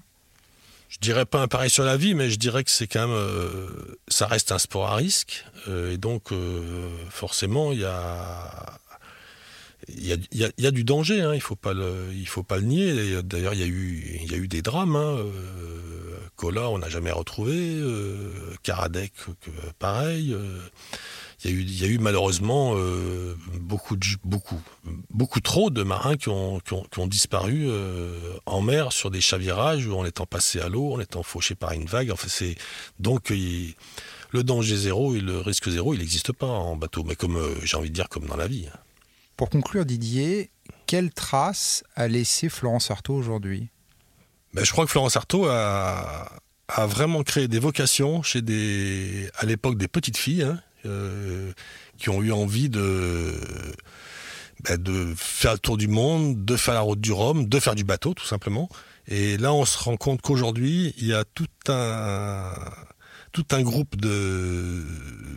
Je 0.89 0.99
dirais 0.99 1.25
pas 1.25 1.41
un 1.41 1.47
pari 1.47 1.69
sur 1.69 1.83
la 1.83 1.97
vie, 1.97 2.15
mais 2.15 2.29
je 2.29 2.37
dirais 2.37 2.63
que 2.63 2.71
c'est 2.71 2.87
quand 2.87 3.07
même, 3.07 3.15
euh, 3.15 3.67
ça 4.07 4.25
reste 4.25 4.53
un 4.53 4.57
sport 4.57 4.87
à 4.87 4.95
risque, 4.95 5.43
euh, 5.67 5.91
et 5.91 5.97
donc 5.97 6.31
euh, 6.31 6.89
forcément 7.09 7.73
il 7.73 7.79
y 7.79 7.85
a, 7.85 8.79
il 9.87 10.05
y, 10.33 10.65
a, 10.65 10.71
du 10.71 10.83
danger, 10.83 11.21
hein, 11.21 11.33
il 11.35 11.41
faut 11.41 11.55
pas 11.55 11.73
le, 11.73 12.07
faut 12.25 12.43
pas 12.43 12.57
le 12.57 12.63
nier. 12.63 13.21
D'ailleurs, 13.23 13.53
il 13.53 13.59
y 13.59 13.63
a 13.63 13.67
eu, 13.67 14.19
il 14.21 14.31
y 14.31 14.35
a 14.35 14.37
eu 14.37 14.47
des 14.47 14.61
drames. 14.61 14.95
Hein, 14.95 15.17
Cola, 16.35 16.69
on 16.69 16.79
n'a 16.79 16.89
jamais 16.89 17.11
retrouvé. 17.11 17.81
Karadec, 18.63 19.13
pareil 19.79 20.35
il 21.43 21.51
y 21.51 21.53
a 21.53 21.57
eu, 21.57 21.61
il 21.61 21.81
y 21.81 21.83
a 21.83 21.87
eu 21.87 21.97
malheureusement 21.99 22.73
euh, 22.75 23.35
beaucoup, 23.59 23.95
beaucoup, 24.23 24.59
beaucoup 25.11 25.39
trop 25.39 25.69
de 25.69 25.83
marins 25.83 26.17
qui 26.17 26.29
ont, 26.29 26.59
qui 26.59 26.99
ont, 26.99 27.07
disparu 27.07 27.65
euh, 27.67 28.37
en 28.47 28.61
mer 28.61 28.91
sur 28.91 29.11
des 29.11 29.21
chavirages 29.21 29.85
ou 29.85 29.95
en 29.95 30.05
étant 30.05 30.25
passés 30.25 30.59
à 30.59 30.67
l'eau, 30.67 30.93
en 30.93 30.99
étant 30.99 31.21
fauchés 31.21 31.53
par 31.53 31.73
une 31.73 31.85
vague. 31.85 32.09
Enfin, 32.11 32.27
c'est 32.27 32.55
donc 32.99 33.31
le 33.31 34.43
danger 34.43 34.77
zéro 34.77 35.15
et 35.15 35.21
le 35.21 35.39
risque 35.39 35.69
zéro, 35.69 35.93
il 35.93 35.99
n'existe 35.99 36.33
pas 36.33 36.47
en 36.47 36.75
bateau, 36.75 37.03
mais 37.03 37.15
comme 37.15 37.37
euh, 37.37 37.53
j'ai 37.63 37.77
envie 37.77 37.89
de 37.89 37.95
dire, 37.95 38.09
comme 38.09 38.25
dans 38.25 38.37
la 38.37 38.47
vie. 38.47 38.67
Pour 39.37 39.49
conclure, 39.49 39.85
Didier, 39.85 40.49
quelle 40.87 41.11
trace 41.11 41.83
a 41.95 42.07
laissé 42.07 42.49
Florence 42.49 42.91
Artaud 42.91 43.15
aujourd'hui? 43.15 43.69
Ben, 44.53 44.65
Je 44.65 44.71
crois 44.71 44.85
que 44.85 44.91
Florence 44.91 45.15
Artaud 45.15 45.45
a, 45.45 46.31
a 46.67 46.85
vraiment 46.87 47.23
créé 47.23 47.47
des 47.47 47.59
vocations 47.59 48.23
chez 48.23 48.41
des, 48.41 49.29
à 49.37 49.45
l'époque 49.45 49.77
des 49.77 49.87
petites 49.87 50.17
filles. 50.17 50.43
Hein, 50.43 50.59
euh, 50.85 51.51
qui 51.97 52.09
ont 52.09 52.21
eu 52.21 52.31
envie 52.31 52.69
de, 52.69 53.33
bah, 54.63 54.77
de 54.77 55.13
faire 55.15 55.53
le 55.53 55.59
tour 55.59 55.75
du 55.75 55.87
monde, 55.87 56.45
de 56.45 56.55
faire 56.55 56.75
la 56.75 56.81
route 56.81 57.01
du 57.01 57.11
Rhum, 57.11 57.49
de 57.49 57.59
faire 57.59 57.73
du 57.73 57.83
bateau 57.83 58.13
tout 58.13 58.25
simplement. 58.25 58.69
Et 59.07 59.37
là, 59.37 59.51
on 59.51 59.65
se 59.65 59.77
rend 59.79 59.97
compte 59.97 60.21
qu'aujourd'hui, 60.21 60.93
il 60.97 61.07
y 61.07 61.13
a 61.13 61.23
tout 61.23 61.47
un 61.67 62.53
tout 63.37 63.55
un 63.55 63.61
groupe 63.61 63.95
de, 63.97 64.83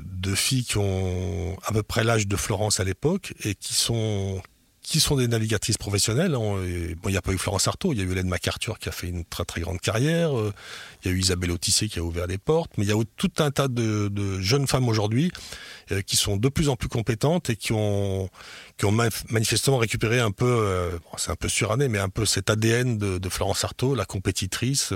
de 0.07 0.35
filles 0.35 0.65
qui 0.65 0.79
ont 0.79 1.59
à 1.67 1.73
peu 1.73 1.83
près 1.83 2.03
l'âge 2.03 2.27
de 2.27 2.35
Florence 2.35 2.81
à 2.81 2.85
l'époque 2.85 3.35
et 3.45 3.55
qui 3.55 3.75
sont 3.75 4.41
qui 4.91 4.99
sont 4.99 5.15
des 5.15 5.29
navigatrices 5.29 5.79
professionnelles. 5.79 6.33
Bon, 6.33 6.61
il 6.65 6.97
n'y 7.07 7.17
a 7.17 7.23
pas 7.23 7.31
eu 7.31 7.39
Florence 7.39 7.69
Artaud, 7.69 7.93
il 7.93 8.01
y 8.01 8.03
a 8.03 8.05
eu 8.05 8.11
Hélène 8.11 8.27
MacArthur 8.27 8.81
qui 8.81 8.89
a 8.89 8.93
fait 8.93 9.07
une 9.07 9.25
très 9.25 9.45
très 9.45 9.61
grande 9.61 9.81
carrière, 9.81 10.37
euh, 10.37 10.53
il 11.05 11.09
y 11.09 11.15
a 11.15 11.17
eu 11.17 11.21
Isabelle 11.21 11.53
Autissier 11.53 11.89
qui 11.89 12.01
a 12.01 12.03
ouvert 12.03 12.27
des 12.27 12.39
portes, 12.39 12.73
mais 12.77 12.85
il 12.85 12.89
y 12.89 12.93
a 12.93 13.01
tout 13.17 13.31
un 13.39 13.53
tas 13.53 13.69
de, 13.69 14.41
jeunes 14.41 14.67
femmes 14.67 14.89
aujourd'hui 14.89 15.31
euh, 15.93 16.03
qui 16.03 16.17
sont 16.17 16.37
de 16.37 16.49
plus 16.49 16.69
en 16.69 16.75
plus 16.75 16.89
compétentes 16.89 17.51
et 17.51 17.57
qui 17.57 17.73
ont, 17.73 18.31
qui 18.79 18.85
ont 18.85 18.91
manifestement 19.31 19.79
récupéré 19.79 20.19
un 20.19 20.33
peu, 20.33 20.45
euh, 20.45 20.99
c'est 21.19 21.31
un 21.31 21.37
peu 21.37 21.49
suranné, 21.49 21.87
mais 21.87 22.01
un 22.01 22.09
peu 22.09 22.27
cet 22.27 22.51
ADN 22.51 22.99
de, 22.99 23.29
Florence 23.29 23.63
Artaud, 23.63 23.95
la 23.95 24.07
compétitrice, 24.07 24.93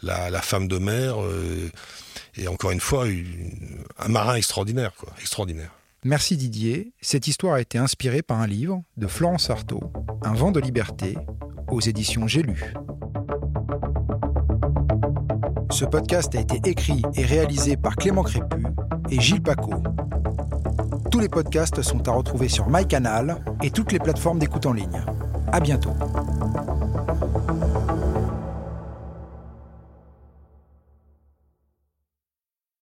la, 0.00 0.30
la, 0.30 0.40
femme 0.40 0.66
de 0.66 0.78
mer, 0.78 1.16
et 2.36 2.48
encore 2.48 2.70
une 2.70 2.80
fois, 2.80 3.04
un 3.98 4.08
marin 4.08 4.36
extraordinaire, 4.36 4.94
quoi, 4.96 5.12
extraordinaire. 5.20 5.72
Merci 6.02 6.38
Didier. 6.38 6.94
Cette 7.02 7.26
histoire 7.26 7.54
a 7.54 7.60
été 7.60 7.76
inspirée 7.76 8.22
par 8.22 8.40
un 8.40 8.46
livre 8.46 8.82
de 8.96 9.06
Florence 9.06 9.50
Artaud, 9.50 9.92
Un 10.22 10.32
vent 10.32 10.50
de 10.50 10.58
liberté, 10.58 11.18
aux 11.68 11.80
éditions 11.80 12.26
J'ai 12.26 12.42
lu. 12.42 12.72
Ce 15.70 15.84
podcast 15.84 16.34
a 16.34 16.40
été 16.40 16.58
écrit 16.64 17.02
et 17.14 17.24
réalisé 17.26 17.76
par 17.76 17.96
Clément 17.96 18.22
Crépu 18.22 18.64
et 19.10 19.20
Gilles 19.20 19.42
Paco. 19.42 19.74
Tous 21.10 21.20
les 21.20 21.28
podcasts 21.28 21.82
sont 21.82 22.08
à 22.08 22.12
retrouver 22.12 22.48
sur 22.48 22.70
MyCanal 22.70 23.44
et 23.62 23.70
toutes 23.70 23.92
les 23.92 23.98
plateformes 23.98 24.38
d'écoute 24.38 24.64
en 24.64 24.72
ligne. 24.72 25.04
À 25.52 25.60
bientôt. 25.60 25.92